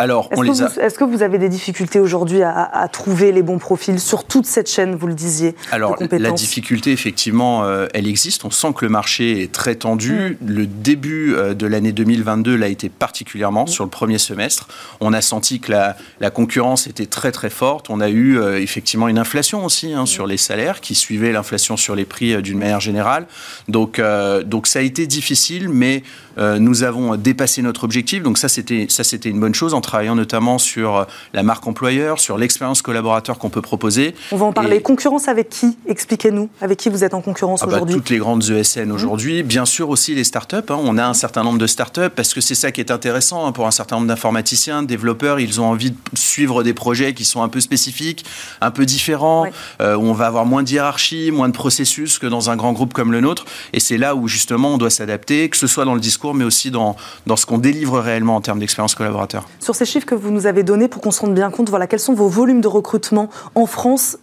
[0.00, 3.58] alors, est-ce, que vous, est-ce que vous avez des difficultés aujourd'hui à, trouver les bons
[3.58, 8.44] profils sur toute cette chaîne, vous le disiez Alors, la difficulté, effectivement, euh, elle existe.
[8.44, 10.12] On sent que le marché est très tendu.
[10.12, 10.46] Mm.
[10.46, 13.68] Le début euh, de l'année 2022 l'a été particulièrement mm.
[13.68, 14.68] sur le premier semestre.
[15.00, 17.90] On a senti que la, la concurrence était très très forte.
[17.90, 20.06] On a eu euh, effectivement une inflation aussi hein, mm.
[20.06, 23.26] sur les salaires qui suivait l'inflation sur les prix d'une manière générale.
[23.66, 24.00] Donc,
[24.46, 26.04] donc ça a été difficile, mais
[26.38, 28.22] nous avons dépassé notre objectif.
[28.22, 32.20] Donc ça, c'était ça, c'était une bonne chose travaillant notamment sur euh, la marque employeur,
[32.20, 34.14] sur l'expérience collaborateur qu'on peut proposer.
[34.32, 34.80] On va en parler.
[34.80, 35.76] Concurrence avec qui?
[35.86, 36.48] Expliquez-nous.
[36.60, 37.96] Avec qui vous êtes en concurrence ah bah, aujourd'hui?
[37.96, 39.42] Toutes les grandes ESN aujourd'hui.
[39.42, 40.56] Bien sûr aussi les startups.
[40.56, 40.78] Hein.
[40.80, 43.52] On a un certain nombre de startups parce que c'est ça qui est intéressant hein,
[43.52, 45.40] pour un certain nombre d'informaticiens, de développeurs.
[45.40, 48.24] Ils ont envie de suivre des projets qui sont un peu spécifiques,
[48.60, 49.46] un peu différents,
[49.80, 52.72] euh, où on va avoir moins de hiérarchie, moins de processus que dans un grand
[52.72, 53.44] groupe comme le nôtre.
[53.72, 56.44] Et c'est là où justement on doit s'adapter, que ce soit dans le discours, mais
[56.44, 59.46] aussi dans, dans ce qu'on délivre réellement en termes d'expérience collaborateur.
[59.60, 61.86] Sur ces chiffres que vous nous avez donnés pour qu'on se rende bien compte, voilà,
[61.86, 64.18] quels sont vos volumes de recrutement en France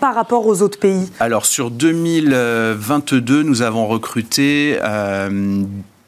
[0.00, 1.10] par rapport aux autres pays?
[1.20, 5.62] Alors sur 2022, nous avons recruté euh,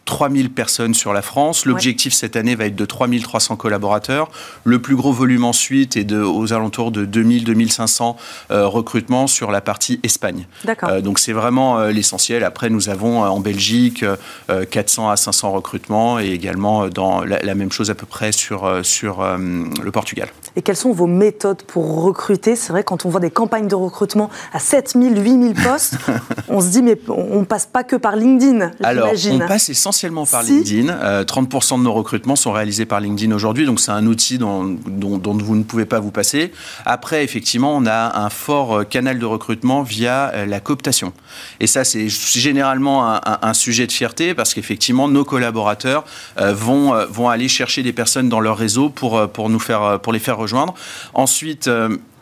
[0.05, 1.65] 3000 personnes sur la France.
[1.65, 4.31] L'objectif cette année va être de 3300 collaborateurs.
[4.65, 8.17] Le plus gros volume ensuite est de, aux alentours de 2000-2500
[8.51, 10.47] euh, recrutements sur la partie Espagne.
[10.85, 12.45] Euh, donc c'est vraiment euh, l'essentiel.
[12.45, 14.05] Après, nous avons en Belgique
[14.71, 19.25] 400 à 500 recrutements et également dans la, même chose à peu près sur, sur
[19.25, 20.29] le Portugal.
[20.57, 22.57] Et quelles sont vos méthodes pour recruter?
[22.57, 25.95] C'est vrai, quand on voit des campagnes de recrutement à 7000, 8000 postes,
[26.49, 29.92] on se dit, mais on ne passe pas que par LinkedIn, Alors, on passe essentiellement
[29.93, 31.23] essentiellement par LinkedIn.
[31.25, 34.79] 30% euh, de nos recrutements sont réalisés par LinkedIn aujourd'hui, donc c'est un outil dont,
[34.87, 36.51] vous ne pouvez pas vous passer.
[36.87, 41.13] Après, effectivement, on a un fort euh, canal de recrutement via euh, la cooptation.
[41.61, 46.05] Et ça, c'est généralement un, sujet de fierté parce qu'effectivement, nos collaborateurs
[46.39, 50.19] vont, vont aller chercher des personnes dans leur réseau pour, pour, nous faire, pour les
[50.19, 50.75] faire rejoindre.
[51.13, 51.69] Ensuite,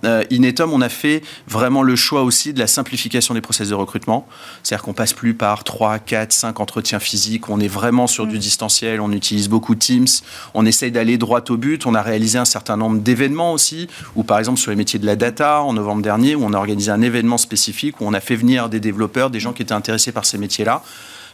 [0.04, 3.74] euh, Inetum, on a fait vraiment le choix aussi de la simplification des process de
[3.74, 4.26] recrutement.
[4.62, 7.48] C'est-à-dire qu'on passe plus par 3, 4, 5 entretiens physiques.
[7.48, 8.40] On est vraiment sur du mm.
[8.40, 9.00] distanciel.
[9.00, 10.06] On utilise beaucoup Teams.
[10.54, 11.86] On essaye d'aller droit au but.
[11.86, 13.88] On a réalisé un certain nombre d'événements aussi.
[14.16, 16.58] Ou par exemple sur les métiers de la data, en novembre dernier, où on a
[16.58, 19.72] organisé un événement spécifique où on a fait venir des développeurs, des gens qui étaient
[19.72, 20.82] intéressés par ces métiers-là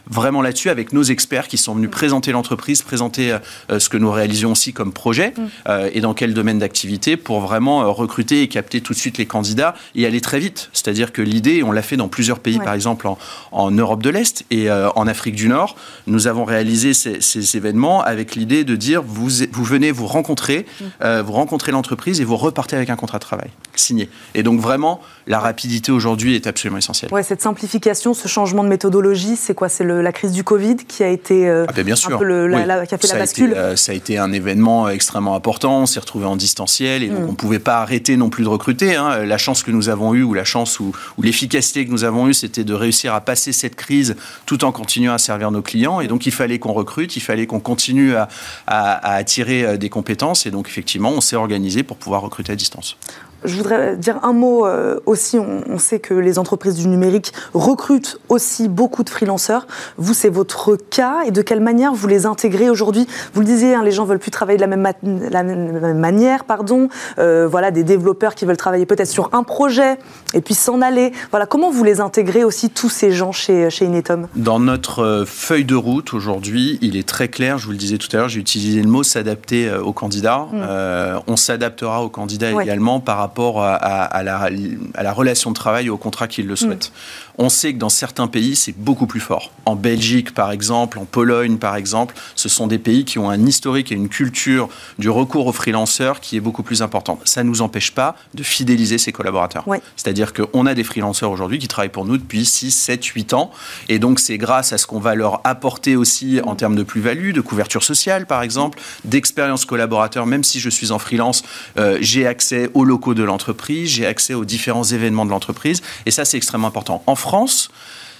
[0.09, 3.39] vraiment là-dessus avec nos experts qui sont venus présenter l'entreprise, présenter euh,
[3.71, 5.41] euh, ce que nous réalisions aussi comme projet mm.
[5.69, 9.25] euh, et dans quel domaine d'activité pour vraiment recruter et capter tout de suite les
[9.25, 10.69] candidats et aller très vite.
[10.73, 13.07] C'est-à-dire que l'idée, on l'a fait dans plusieurs pays, par exemple
[13.51, 15.75] en, Europe de l'Est et en Afrique du Nord,
[16.07, 21.19] nous avons réalisé ces, événements avec l'idée de dire vous, vous venez vous rencontrer, mm.
[21.21, 24.09] vous rencontrez l'entreprise et vous repartez avec un contrat de travail signé.
[24.35, 27.11] Et donc vraiment, la rapidité aujourd'hui est absolument essentielle.
[27.13, 29.69] Ouais, cette simplification, ce changement de méthodologie, c'est quoi?
[29.69, 32.15] C'est la crise du Covid qui a été euh, ah ben, bien sûr.
[32.15, 35.81] un peu qui a fait la bascule euh, Ça a été un événement extrêmement important.
[35.81, 37.23] On s'est retrouvé en distanciel et donc mm.
[37.23, 38.95] on ne pouvait pas arrêter non plus de recruter.
[38.95, 39.25] Hein.
[39.25, 42.33] La chance que nous avons eue ou la chance ou, l'efficacité que nous avons eue,
[42.33, 45.99] c'était de réussir à passer cette crise tout en continuant à servir nos clients.
[45.99, 48.27] Et donc il fallait qu'on recrute, il fallait qu'on continue à,
[48.67, 50.45] à attirer euh, des compétences.
[50.45, 52.97] Et donc effectivement, on s'est organisé pour pouvoir recruter à distance.
[53.43, 55.37] Je voudrais dire un mot euh, aussi.
[55.37, 59.67] On, sait que les entreprises du numérique recrutent aussi beaucoup de freelanceurs.
[59.97, 61.21] Vous, c'est votre cas.
[61.25, 63.07] Et de quelle manière vous les intégrez aujourd'hui?
[63.33, 66.45] Vous le disiez, hein, les gens veulent plus travailler de la même, la même manière.
[66.45, 66.89] Pardon.
[67.19, 69.97] Euh, voilà, des développeurs qui veulent travailler peut-être sur un projet
[70.33, 71.11] et puis s'en aller.
[71.29, 75.25] Voilà, comment vous les intégrez aussi tous ces gens chez, chez Inetom Dans notre euh,
[75.25, 77.59] feuille de route aujourd'hui, il est très clair.
[77.59, 80.47] Je vous le disais tout à l'heure, j'ai utilisé le mot s'adapter aux candidats.
[80.51, 81.21] Mmh.
[81.27, 86.27] on s'adaptera aux candidats également par rapport rapport à, la, relation de travail, au contrat
[86.27, 86.57] qu'ils le mm.
[86.57, 86.91] souhaitent.
[87.39, 89.51] On sait que dans certains pays, c'est beaucoup plus fort.
[89.65, 93.45] En Belgique, par exemple, en Pologne, par exemple, ce sont des pays qui ont un
[93.45, 97.21] historique et une culture du recours aux freelanceurs qui est beaucoup plus importante.
[97.25, 99.65] Ça ne nous empêche pas de fidéliser ces collaborateurs.
[99.95, 103.51] C'est-à-dire qu'on a des freelanceurs aujourd'hui qui travaillent pour nous depuis 6, 7, 8 ans.
[103.87, 107.33] Et donc, c'est grâce à ce qu'on va leur apporter aussi en termes de plus-value,
[107.33, 110.25] de couverture sociale, par exemple, d'expérience collaborateur.
[110.25, 111.43] Même si je suis en freelance,
[111.77, 116.11] euh, j'ai accès aux locaux de l'entreprise, j'ai accès aux différents événements de l'entreprise, et
[116.11, 117.03] ça c'est extrêmement important.
[117.05, 117.26] En France,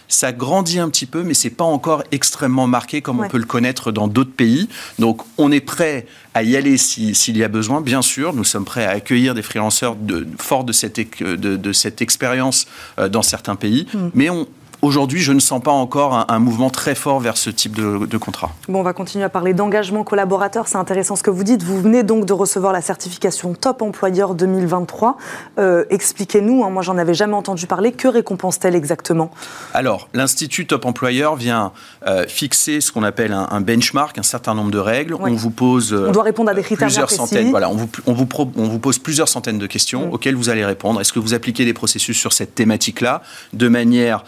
[0.07, 3.45] ça grandit un petit peu, mais c'est pas encore extrêmement marqué comme on peut le
[3.45, 4.69] connaître dans d'autres pays.
[4.99, 8.33] Donc, on est prêt à y aller s'il y a besoin, bien sûr.
[8.33, 12.67] Nous sommes prêts à accueillir des freelanceurs de, forts de cette, de, cette expérience
[12.99, 14.09] euh, dans certains pays, mm.
[14.13, 14.47] mais on,
[14.87, 18.53] Aujourd'hui, je ne sens pas encore un, mouvement très fort vers ce type de, contrat.
[18.69, 20.69] Bon, on va continuer à parler d'engagement collaborateur.
[20.69, 21.61] C'est intéressant ce que vous dites.
[21.61, 25.17] Vous venez donc de recevoir la certification Top Employeur 2023.
[25.59, 27.91] Euh, expliquez-nous, hein, moi j'en avais jamais entendu parler.
[27.91, 29.29] Que récompense-t-elle exactement?
[29.73, 31.73] Alors, l'Institut Top Employeur vient
[32.07, 35.15] euh, fixer ce qu'on appelle un, benchmark, un certain nombre de règles.
[35.19, 35.91] On vous pose.
[35.91, 37.49] on doit répondre à des critères plusieurs centaines.
[37.49, 40.13] Voilà, on vous, on, vous on vous pose plusieurs centaines de questions mm.
[40.13, 41.01] auxquelles vous allez répondre.
[41.01, 43.21] Est-ce que vous appliquez des processus sur cette thématique-là
[43.51, 44.23] de manière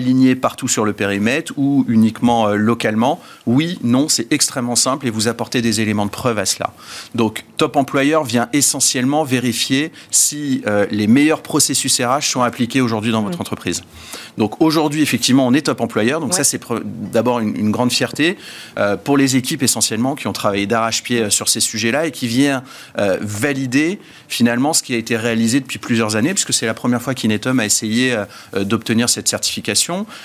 [0.00, 5.06] euh, aligné partout sur le périmètre ou uniquement euh, localement Oui, non, c'est extrêmement simple
[5.06, 6.72] et vous apportez des éléments de preuve à cela.
[7.14, 13.12] Donc, Top Employeur vient essentiellement vérifier si euh, les meilleurs processus RH sont appliqués aujourd'hui
[13.12, 13.82] dans votre entreprise.
[14.38, 16.20] Donc, aujourd'hui, effectivement, on est Top Employeur.
[16.20, 16.60] Donc, ça, c'est
[17.12, 18.36] d'abord une, grande fierté
[18.78, 22.62] euh, pour les équipes essentiellement qui ont travaillé d'arrache-pied sur ces sujets-là et qui vient
[23.20, 27.14] valider finalement ce qui a été réalisé depuis plusieurs années, puisque c'est la première fois
[27.14, 28.16] qu'Inetum a essayé
[28.54, 29.79] d'obtenir cette certification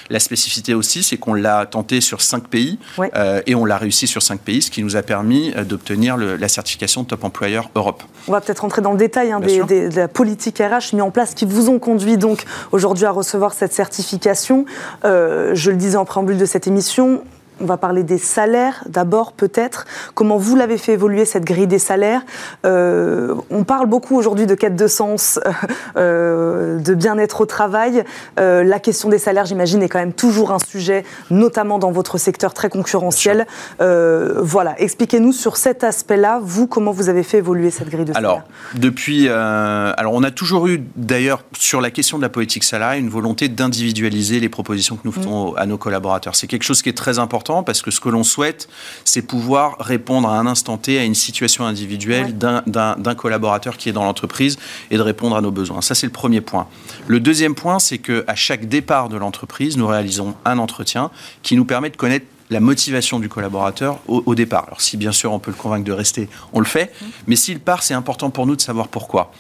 [0.10, 4.08] la spécificité aussi, c'est qu'on l'a tenté sur cinq pays euh, et on l'a réussi
[4.08, 8.04] sur cinq pays, ce qui nous a permis euh, d'obtenir la certification Top Employeur Europe.
[8.28, 11.34] On va peut-être rentrer dans le détail hein, de la politique RH mis en place
[11.34, 14.66] qui vous ont conduit donc aujourd'hui à recevoir cette certification.
[15.04, 17.24] Euh, je le disais en préambule de cette émission,
[17.62, 19.86] on va parler des salaires d'abord peut-être.
[20.14, 22.22] Comment vous l'avez fait évoluer cette grille des salaires?
[22.66, 25.40] Euh, On parle beaucoup aujourd'hui de quête de sens,
[25.98, 28.04] euh, de bien-être au travail.
[28.40, 32.18] Euh, la question des salaires, j'imagine, est quand même toujours un sujet, notamment dans votre
[32.18, 33.46] secteur très concurrentiel.
[33.80, 38.30] voilà, expliquez-nous sur cet aspect-là, vous, comment vous avez fait évoluer cette grille de salaires?
[38.30, 38.44] Alors,
[38.76, 43.10] depuis, alors on a toujours eu d'ailleurs sur la question de la politique salariale une
[43.10, 45.58] volonté d'individualiser les propositions que nous faisons mmh.
[45.58, 46.36] à nos collaborateurs.
[46.36, 48.68] C'est quelque chose qui est très important parce que ce que l'on souhaite,
[49.04, 53.94] c'est pouvoir répondre à un instant T à une situation individuelle d'un collaborateur qui est
[53.94, 54.58] dans l'entreprise
[54.92, 55.82] et de répondre à nos besoins.
[55.82, 56.68] Ça, c'est le premier point.
[57.08, 61.12] Le deuxième point, c'est qu'à chaque départ de l'entreprise, nous réalisons un entretien
[61.44, 64.66] qui nous permet de connaître la motivation du collaborateur au, départ.
[64.68, 67.06] Alors si bien sûr on peut le convaincre de rester, on le fait, mmh.
[67.28, 69.32] mais s'il part, c'est important pour nous de savoir pourquoi.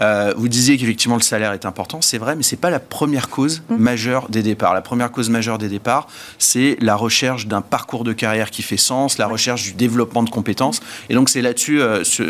[0.00, 3.28] Euh, vous disiez qu'effectivement le salaire est important, c'est vrai, mais c'est pas la première
[3.28, 3.76] cause mmh.
[3.76, 4.72] majeure des départs.
[4.72, 6.06] La première cause majeure des départs,
[6.38, 10.30] c'est la recherche d'un parcours de carrière qui fait sens, la recherche du développement de
[10.30, 10.84] compétences, mmh.
[11.10, 12.24] et donc c'est là-dessus euh, sur,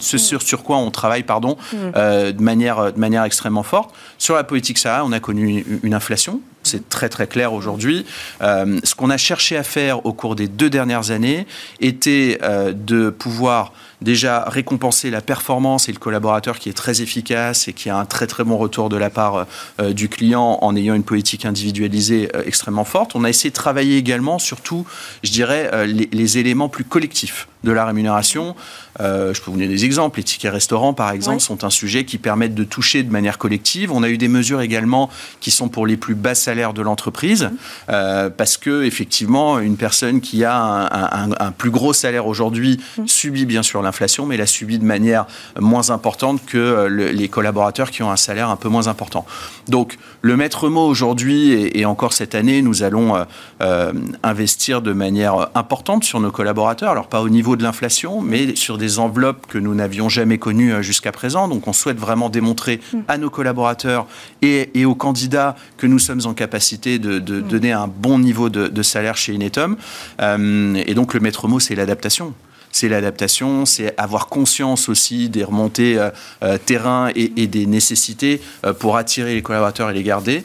[0.00, 3.94] ce sur, sur, quoi on travaille, pardon, euh, de manière de manière extrêmement forte.
[4.18, 8.04] Sur la politique salariale, on a connu une inflation c'est très très clair aujourd'hui.
[8.42, 11.46] Euh, ce qu'on a cherché à faire au cours des deux dernières années
[11.80, 17.66] était euh, de pouvoir déjà récompenser la performance et le collaborateur qui est très efficace
[17.68, 19.46] et qui a un très très bon retour de la part
[19.80, 23.14] euh, du client en ayant une politique individualisée extrêmement forte.
[23.14, 24.84] On a essayé de travailler également surtout,
[25.22, 28.54] je dirais, les, éléments plus collectifs de la rémunération.
[28.98, 30.18] Je peux vous donner des exemples.
[30.18, 33.92] Les tickets restaurants, par exemple, sont un sujet qui permettent de toucher de manière collective.
[33.92, 37.44] On a eu des mesures également qui sont pour les plus bas salaires de l'entreprise,
[37.44, 37.50] mmh.
[37.90, 43.06] euh, parce que effectivement, une personne qui a un, plus gros salaire aujourd'hui mmh.
[43.06, 45.26] subit bien sûr l'inflation, mais la subit de manière
[45.58, 49.26] moins importante que euh, les collaborateurs qui ont un salaire un peu moins important.
[49.68, 53.14] Donc, le maître mot aujourd'hui et, encore cette année, nous allons
[53.60, 56.90] euh, investir de manière importante sur nos collaborateurs.
[56.90, 60.82] Alors, pas au niveau de l'inflation, mais sur des enveloppes que nous n'avions jamais connues
[60.82, 61.48] jusqu'à présent.
[61.48, 62.98] Donc, on souhaite vraiment démontrer mmh.
[63.08, 64.06] à nos collaborateurs
[64.42, 67.42] et, et aux candidats que nous sommes en capacité capacité de, mm.
[67.42, 69.76] donner un bon niveau de, salaire chez Inetum.
[70.20, 72.34] Euh, et donc le maître mot, c'est l'adaptation
[72.76, 76.10] c'est l'adaptation, c'est avoir conscience aussi des remontées euh,
[76.42, 78.40] euh, terrain et, des nécessités
[78.80, 80.44] pour attirer les collaborateurs et les garder.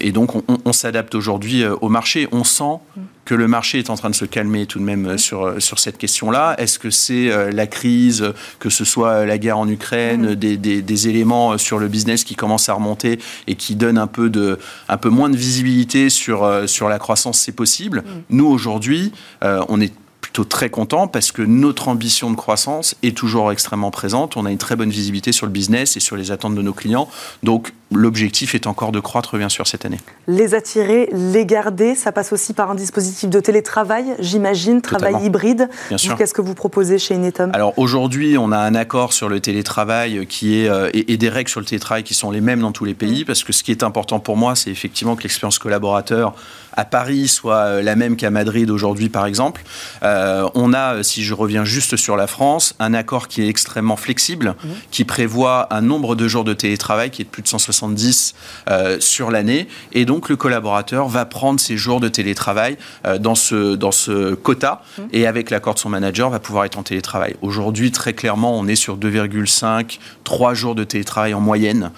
[0.00, 0.30] et donc,
[0.64, 2.28] on, s'adapte aujourd'hui au marché.
[2.32, 2.78] On sent
[3.24, 5.60] que le marché est en train de se calmer tout de même euh, sur, euh,
[5.60, 9.68] sur cette question-là Est-ce que c'est euh, la crise, que ce soit la guerre en
[9.68, 10.34] Ukraine, mm.
[10.34, 14.30] des, des, éléments sur le business qui commencent à remonter et qui donnent un peu,
[14.30, 17.98] de, un peu moins de visibilité sur, sur la croissance C'est possible.
[17.98, 18.22] Mm.
[18.30, 19.92] Nous, aujourd'hui, on est
[20.32, 24.38] plutôt très content parce que notre ambition de croissance est toujours extrêmement présente.
[24.38, 26.72] On a une très bonne visibilité sur le business et sur les attentes de nos
[26.72, 27.06] clients.
[27.42, 29.98] Donc, l'objectif est encore de croître, bien sûr, cette année.
[30.26, 35.68] Les attirer, les garder, ça passe aussi par un dispositif de télétravail, j'imagine, travail hybride.
[35.88, 36.16] Bien sûr.
[36.16, 37.50] Qu'est-ce que vous proposez chez Inetum?
[37.54, 41.50] Alors, aujourd'hui, on a un accord sur le télétravail qui est, euh, et, des règles
[41.50, 43.26] sur le télétravail qui sont les mêmes dans tous les pays, mmh.
[43.26, 46.34] parce que ce qui est important pour moi, c'est effectivement que l'expérience collaborateur
[46.74, 49.62] à Paris soit euh, la même qu'à Madrid aujourd'hui, par exemple.
[50.02, 53.96] Euh, on a, si je reviens juste sur la France, un accord qui est extrêmement
[53.96, 54.68] flexible, mmh.
[54.90, 57.48] qui prévoit un nombre de jours de télétravail qui est de plus de
[57.82, 58.34] 170
[59.00, 59.68] sur l'année.
[59.92, 62.76] Et donc, le collaborateur va prendre ses jours de télétravail
[63.18, 65.02] dans, ce, dans ce quota mmh.
[65.12, 67.36] et avec l'accord de son manager, va pouvoir être en télétravail.
[67.42, 71.90] Aujourd'hui, très clairement, on est sur 2,5, 3 jours de télétravail en moyenne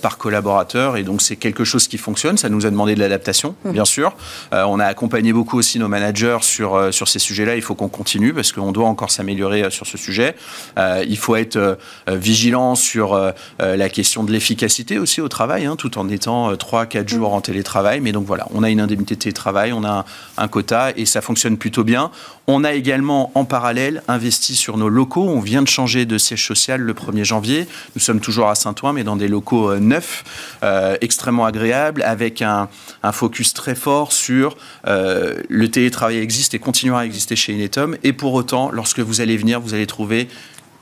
[0.00, 0.96] par collaborateur.
[0.96, 2.36] Et donc, c'est quelque chose qui fonctionne.
[2.36, 3.72] Ça nous a demandé de l'adaptation, mmh.
[3.72, 4.14] bien sûr.
[4.52, 7.56] on a accompagné beaucoup aussi nos managers sur, sur ces sujets-là.
[7.56, 10.34] Il faut qu'on continue parce qu'on doit encore s'améliorer sur ce sujet.
[10.78, 11.78] il faut être
[12.08, 17.30] vigilant sur la question de l'efficacité aussi au travail, hein, tout en étant 3-4 jours
[17.30, 17.34] mmh.
[17.34, 18.00] en télétravail.
[18.00, 20.04] Mais donc voilà, on a une indemnité de télétravail, on a
[20.36, 22.10] un quota et ça fonctionne plutôt bien.
[22.48, 25.28] On a également en parallèle investi sur nos locaux.
[25.28, 27.68] On vient de changer de siège social le 1er janvier.
[27.94, 30.24] Nous sommes toujours à Saint-Ouen, mais dans des locaux euh, neufs,
[30.62, 32.68] euh, extrêmement agréables, avec un,
[33.12, 34.56] focus très fort sur
[34.86, 37.96] euh, le télétravail existe et continuera à exister chez Inetom.
[38.02, 40.28] Et pour autant, lorsque vous allez venir, vous allez trouver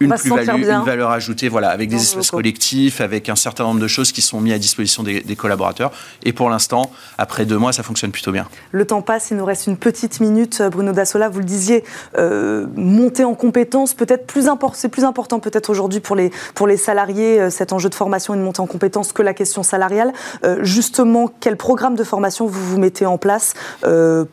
[0.01, 3.87] une plus-value, une valeur ajoutée, voilà, avec des espaces collectifs, avec un certain nombre de
[3.87, 5.93] choses qui sont mises à disposition des, collaborateurs.
[6.23, 8.49] Et pour l'instant, après deux mois, ça fonctionne plutôt bien.
[8.73, 10.63] Le temps passe, il nous reste une petite minute.
[10.71, 11.85] Bruno Dassola, vous le disiez,
[12.17, 16.67] euh, monter en compétences, peut-être plus important, c'est plus important peut-être aujourd'hui pour les, pour
[16.67, 19.63] les salariés, euh, cet enjeu de formation et de montée en compétences que la question
[19.63, 20.13] salariale.
[20.45, 23.55] Euh, justement, quel programme de formation vous vous mettez en place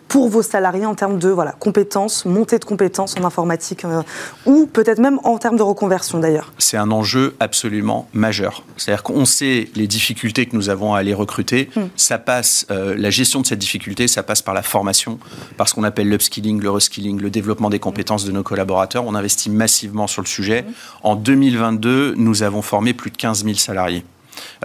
[0.08, 3.86] pour vos salariés en termes de voilà, compétences, montée de compétences en informatique
[4.46, 8.64] ou peut-être même en termes de reconversion d'ailleurs C'est un enjeu absolument majeur.
[8.78, 11.70] C'est-à-dire qu'on sait les difficultés que nous avons à aller recruter.
[11.76, 11.88] Hmm.
[11.96, 15.20] Ça passe, euh, la gestion de cette difficulté, ça passe par la formation,
[15.58, 19.06] par ce qu'on appelle l'upskilling, le reskilling, le développement des compétences de nos collaborateurs.
[19.06, 20.62] On investit massivement sur le sujet.
[20.62, 20.74] Hmm.
[21.04, 24.06] En 2022, nous avons formé plus de 15 000 salariés.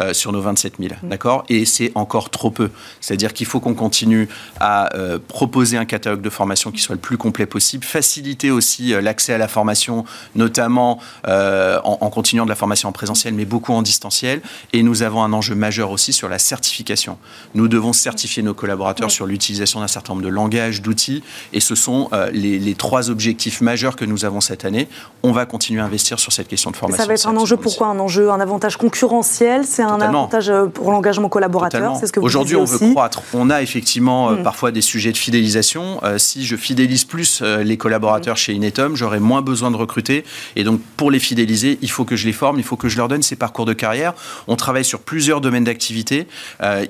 [0.01, 0.95] Euh, sur nos 27 000.
[1.03, 1.09] Mm.
[1.09, 1.45] D'accord?
[1.51, 2.71] Et c'est encore trop peu.
[3.03, 4.27] C'est-à-dire qu'il faut qu'on continue
[4.59, 8.95] à euh, proposer un catalogue de formation qui soit le plus complet possible, faciliter aussi
[8.95, 13.73] euh, l'accès à la formation, notamment en, continuant de la formation en présentiel, mais beaucoup
[13.73, 14.41] en distanciel.
[14.73, 17.19] Et nous avons un enjeu majeur aussi sur la certification.
[17.55, 21.23] Nous devons certifier nos collaborateurs sur l'utilisation d'un certain nombre de langages, d'outils.
[21.53, 24.89] Et ce sont les, les, trois objectifs majeurs que nous avons cette année.
[25.23, 27.03] On va continuer à investir sur cette question de formation.
[27.03, 29.65] ça va être un enjeu, pourquoi un enjeu Un avantage concurrentiel?
[29.67, 31.97] C'est un avantage euh, pour l'engagement collaborateur.
[31.97, 33.23] C'est ce que Aujourd'hui, on veut croître.
[33.35, 34.43] On a effectivement euh, mm.
[34.43, 36.01] parfois des sujets de fidélisation.
[36.03, 38.39] Euh, si je fidélise plus les collaborateurs mm.
[38.39, 40.25] chez Inetom, j'aurai moins besoin de recruter.
[40.57, 42.97] Et donc, pour les fidéliser, il faut que je les forme, il faut que je
[42.97, 44.15] leur donne ces parcours de carrière.
[44.47, 46.27] On travaille sur plusieurs domaines d'activité.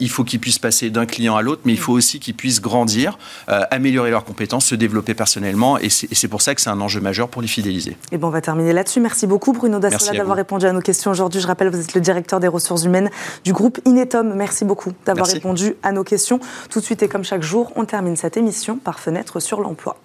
[0.00, 1.82] il faut qu'ils puissent passer d'un client à l'autre, mais il mm.
[1.82, 5.78] faut aussi qu'ils puissent grandir, améliorer leurs compétences, se développer personnellement.
[5.78, 7.96] Et c'est pour ça que c'est un enjeu majeur pour les fidéliser.
[8.10, 9.00] Et bon, on va terminer là-dessus.
[9.00, 11.40] Merci beaucoup, Bruno Dassola, d'avoir répondu à nos questions aujourd'hui.
[11.40, 13.10] Je rappelle, vous êtes le directeur des ressources humaines
[13.44, 14.34] du groupe Inetom.
[14.34, 16.40] Merci beaucoup d'avoir répondu à nos questions.
[16.70, 19.96] Tout de suite et comme chaque jour, on termine cette émission par fenêtre sur l'emploi.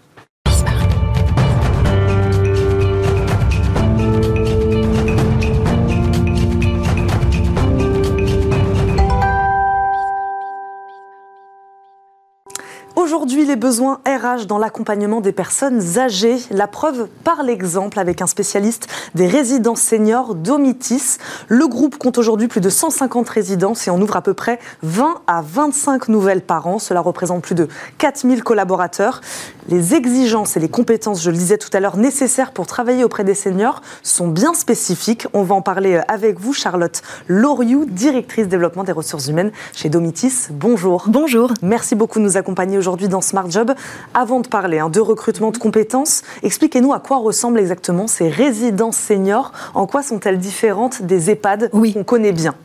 [13.17, 16.37] Aujourd'hui, les besoins RH dans l'accompagnement des personnes âgées.
[16.51, 21.17] La preuve par l'exemple avec un spécialiste des résidences seniors Domitis.
[21.47, 25.21] Le groupe compte aujourd'hui plus de 150 résidences et en ouvre à peu près 20
[25.25, 26.77] à 25 nouvelles par an.
[26.77, 29.21] Cela représente plus de 4000 collaborateurs.
[29.67, 33.23] Les exigences et les compétences, je le disais tout à l'heure, nécessaires pour travailler auprès
[33.23, 35.27] des seniors sont bien spécifiques.
[35.33, 40.49] On va en parler avec vous, Charlotte Loriou, directrice développement des ressources humaines chez Domitis.
[40.51, 41.05] Bonjour.
[41.07, 41.51] Bonjour.
[41.63, 43.73] Merci beaucoup de nous accompagner aujourd'hui dans Smart Job.
[44.13, 48.97] Avant de parler hein, de recrutement de compétences, expliquez-nous à quoi ressemblent exactement ces résidences
[48.97, 49.51] seniors.
[49.73, 52.55] En quoi sont-elles différentes des EHPAD qu'on connaît bien?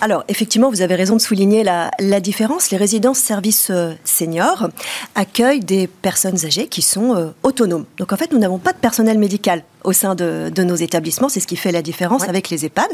[0.00, 1.90] Alors, effectivement, vous avez raison de souligner la,
[2.20, 2.70] différence.
[2.70, 4.68] Les résidences services euh, seniors
[5.14, 7.84] accueillent des personnes âgées qui sont euh, autonomes.
[7.98, 11.28] Donc, en fait, nous n'avons pas de personnel médical au sein de, nos établissements.
[11.28, 12.90] C'est ce qui fait la différence avec les EHPAD.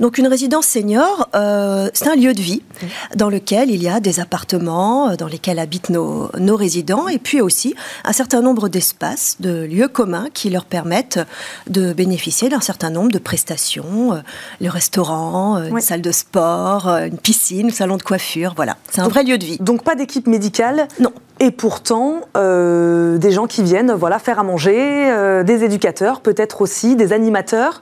[0.00, 2.62] Donc une résidence senior, euh, c'est un lieu de vie
[3.14, 7.40] dans lequel il y a des appartements dans lesquels habitent nos, nos résidents et puis
[7.40, 7.74] aussi
[8.04, 11.20] un certain nombre d'espaces, de lieux communs qui leur permettent
[11.68, 14.20] de bénéficier d'un certain nombre de prestations,
[14.60, 18.76] le restaurant, une salle de sport, une piscine, un salon de coiffure, voilà.
[18.90, 19.58] C'est un vrai lieu de vie.
[19.60, 21.12] Donc pas d'équipe médicale Non.
[21.40, 27.12] Et pourtant, des gens qui viennent voilà, faire à manger, des éducateurs peut-être aussi, des
[27.12, 27.80] animateurs.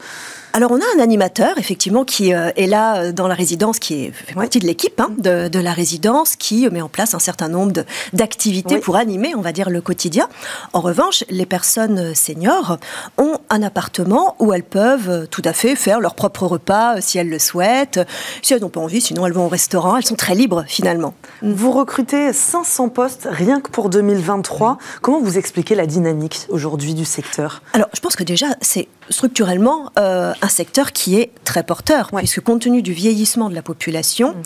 [0.57, 4.07] Alors on a un animateur effectivement qui euh, est là euh, dans la résidence, qui
[4.07, 7.49] est, fait partie de l'équipe hein, de, la résidence, qui met en place un certain
[7.49, 7.85] nombre
[8.15, 10.31] d'activités pour animer, on va dire, le quotidien.
[10.73, 12.79] En revanche, les personnes seniors
[13.19, 17.29] ont un appartement où elles peuvent tout à fait faire leur propre repas si elles
[17.29, 18.01] le souhaitent.
[18.41, 19.99] Si elles n'ont pas envie, sinon elles vont au restaurant.
[19.99, 21.13] Elles sont très libres finalement.
[21.43, 24.79] Vous recrutez 500 postes rien que pour 2023.
[25.03, 27.61] Comment vous expliquez la dynamique aujourd'hui du secteur?
[27.75, 32.41] Alors, je pense que déjà, c'est structurellement euh, un secteur qui est très porteur, puisque
[32.41, 34.43] compte tenu du vieillissement de la population, mm.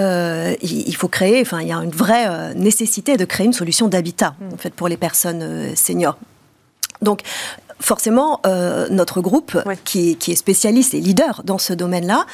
[0.00, 3.52] euh, il, faut créer, enfin, il y a une vraie euh, nécessité de créer une
[3.52, 4.54] solution d'habitat mm.
[4.54, 6.18] en fait, pour les personnes seniors.
[7.02, 7.20] Donc,
[7.80, 8.40] forcément,
[8.90, 12.24] notre groupe, qui, qui, est spécialiste et leader dans ce domaine-là,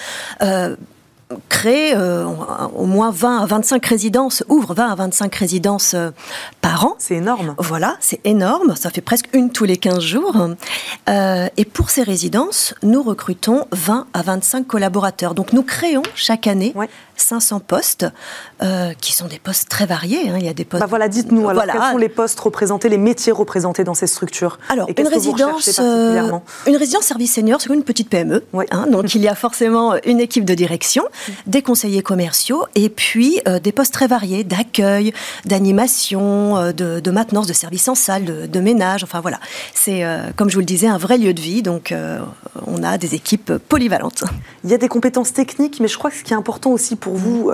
[1.49, 2.27] créer euh,
[2.75, 6.11] au moins 20 à 25 résidences, ouvre 20 à 25 résidences euh,
[6.61, 6.95] par an.
[6.99, 7.55] C'est énorme.
[7.59, 8.75] Voilà, c'est énorme.
[8.77, 10.37] Ça fait presque une tous les 15 jours.
[11.09, 15.35] Euh, et pour ces résidences, nous recrutons 20 à 25 collaborateurs.
[15.35, 16.75] Donc nous créons chaque année
[17.21, 18.07] 500 postes,
[19.01, 20.29] qui sont des postes très variés.
[20.29, 20.37] Hein.
[20.39, 20.83] Il y a des postes.
[20.83, 24.59] Bah voilà, dites-nous alors quels sont les postes représentés, les métiers représentés dans ces structures?
[24.69, 28.45] Alors une résidence, une résidence service senior, c'est comme une petite PME.
[28.71, 28.87] Hein.
[28.89, 31.05] donc il y a forcément une équipe de direction
[31.47, 35.13] des conseillers commerciaux et puis euh, des postes très variés d'accueil,
[35.45, 39.03] d'animation, euh, de, maintenance, de services en salle, de, ménage.
[39.05, 39.41] Enfin voilà,
[39.75, 41.63] c'est euh, comme je vous le disais un vrai lieu de vie.
[41.63, 41.95] Donc
[42.67, 44.25] on a des équipes polyvalentes.
[44.65, 46.97] Il y a des compétences techniques, mais je crois que ce qui est important aussi
[46.97, 47.51] pour vous,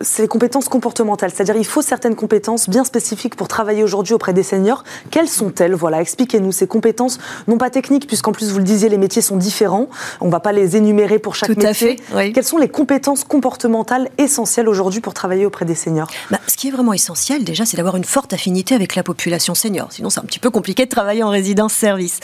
[0.00, 1.30] c'est les compétences comportementales.
[1.34, 4.84] C'est-à-dire il faut certaines compétences bien spécifiques pour travailler aujourd'hui auprès des seniors.
[5.10, 5.74] Quelles sont-elles?
[5.74, 9.36] Voilà, expliquez-nous ces compétences, non pas techniques, puisqu'en plus vous le disiez, les métiers sont
[9.36, 9.88] différents.
[10.20, 11.96] On ne va pas les énumérer pour chaque Tout métier.
[12.12, 16.08] À fait, Quelles sont les compétences comportementales essentielles aujourd'hui pour travailler auprès des seniors?
[16.30, 19.54] Bah, Ce qui est vraiment essentiel, déjà, c'est d'avoir une forte affinité avec la population
[19.54, 19.88] senior.
[19.90, 22.20] Sinon, c'est un petit peu compliqué de travailler en résidence-service.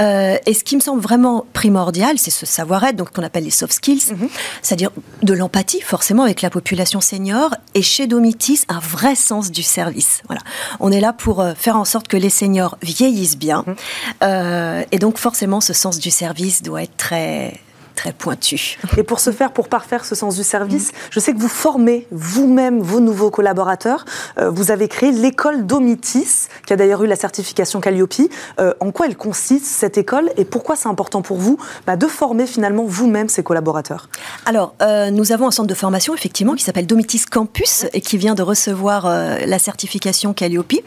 [0.00, 3.50] Euh, et ce qui me semble vraiment primordial, c'est ce savoir-être, donc qu'on appelle les
[3.50, 4.28] soft skills, mhm.
[4.62, 4.90] c'est-à-dire
[5.22, 7.54] de l'empathie, forcément, avec la population senior.
[7.74, 10.22] Et chez Domitis, un vrai sens du service.
[10.26, 10.42] Voilà.
[10.80, 13.64] On est là pour euh, faire en sorte que les seniors vieillissent bien.
[13.66, 13.76] Mhm.
[14.22, 17.60] Euh, et donc, forcément, ce sens du service doit être très
[17.98, 18.78] très pointu.
[18.96, 22.06] Et pour ce faire, pour parfaire ce sens du service, je sais que vous formez
[22.12, 24.04] vous-même vos nouveaux collaborateurs.
[24.38, 28.30] Euh, vous avez créé l'école Domitis, qui a d'ailleurs eu la certification Calliope.
[28.60, 32.06] Euh, en quoi elle consiste, cette école, et pourquoi c'est important pour vous bah, de
[32.06, 34.08] former finalement vous-même ces collaborateurs?
[34.46, 38.16] Alors, euh, nous avons un centre de formation, effectivement, qui s'appelle Domitis Campus, et qui
[38.16, 40.84] vient de recevoir la certification Calliope.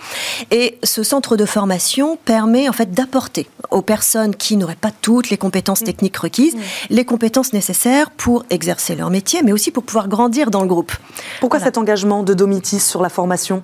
[0.49, 5.29] Et ce centre de formation permet en fait d'apporter aux personnes qui n'auraient pas toutes
[5.29, 6.55] les compétences techniques requises,
[6.89, 10.67] les les compétences nécessaires pour exercer leur métier, mais aussi pour pouvoir grandir dans le
[10.67, 10.91] groupe.
[11.39, 13.63] Pourquoi cet engagement de Domitis sur la formation?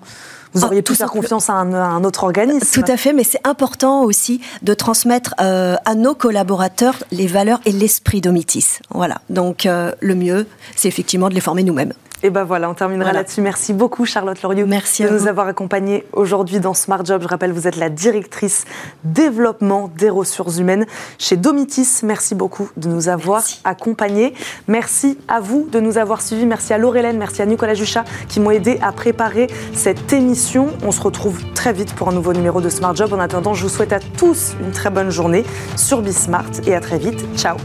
[0.54, 2.66] Vous auriez pu faire confiance à un, autre organisme.
[2.74, 7.60] Tout à fait, mais c'est important aussi de transmettre euh, à nos collaborateurs les valeurs
[7.66, 8.80] et l'esprit Domitis.
[8.90, 9.22] Voilà.
[9.30, 11.94] Donc euh, le mieux, c'est effectivement de les former nous-mêmes.
[12.24, 13.42] Et ben voilà, on terminera là-dessus.
[13.42, 17.22] Merci beaucoup Charlotte Loriot Merci de nous avoir accompagnés aujourd'hui dans Smart Job.
[17.22, 18.66] Je rappelle, vous êtes la directrice
[19.04, 20.86] développement des ressources humaines
[21.20, 21.88] chez Domitis.
[22.04, 24.34] Merci beaucoup de nous avoir accompagnés.
[24.68, 26.48] Merci à vous de nous avoir suivis.
[26.48, 30.70] Merci à Laurelène, merci à Nicolas Juchat qui m'ont aidé à préparer cette émission.
[30.84, 33.14] On se retrouve très vite pour un nouveau numéro de Smart Job.
[33.14, 35.46] En attendant, je vous souhaite à tous une très bonne journée
[35.76, 37.26] sur Bismart et à très vite.
[37.36, 37.58] Ciao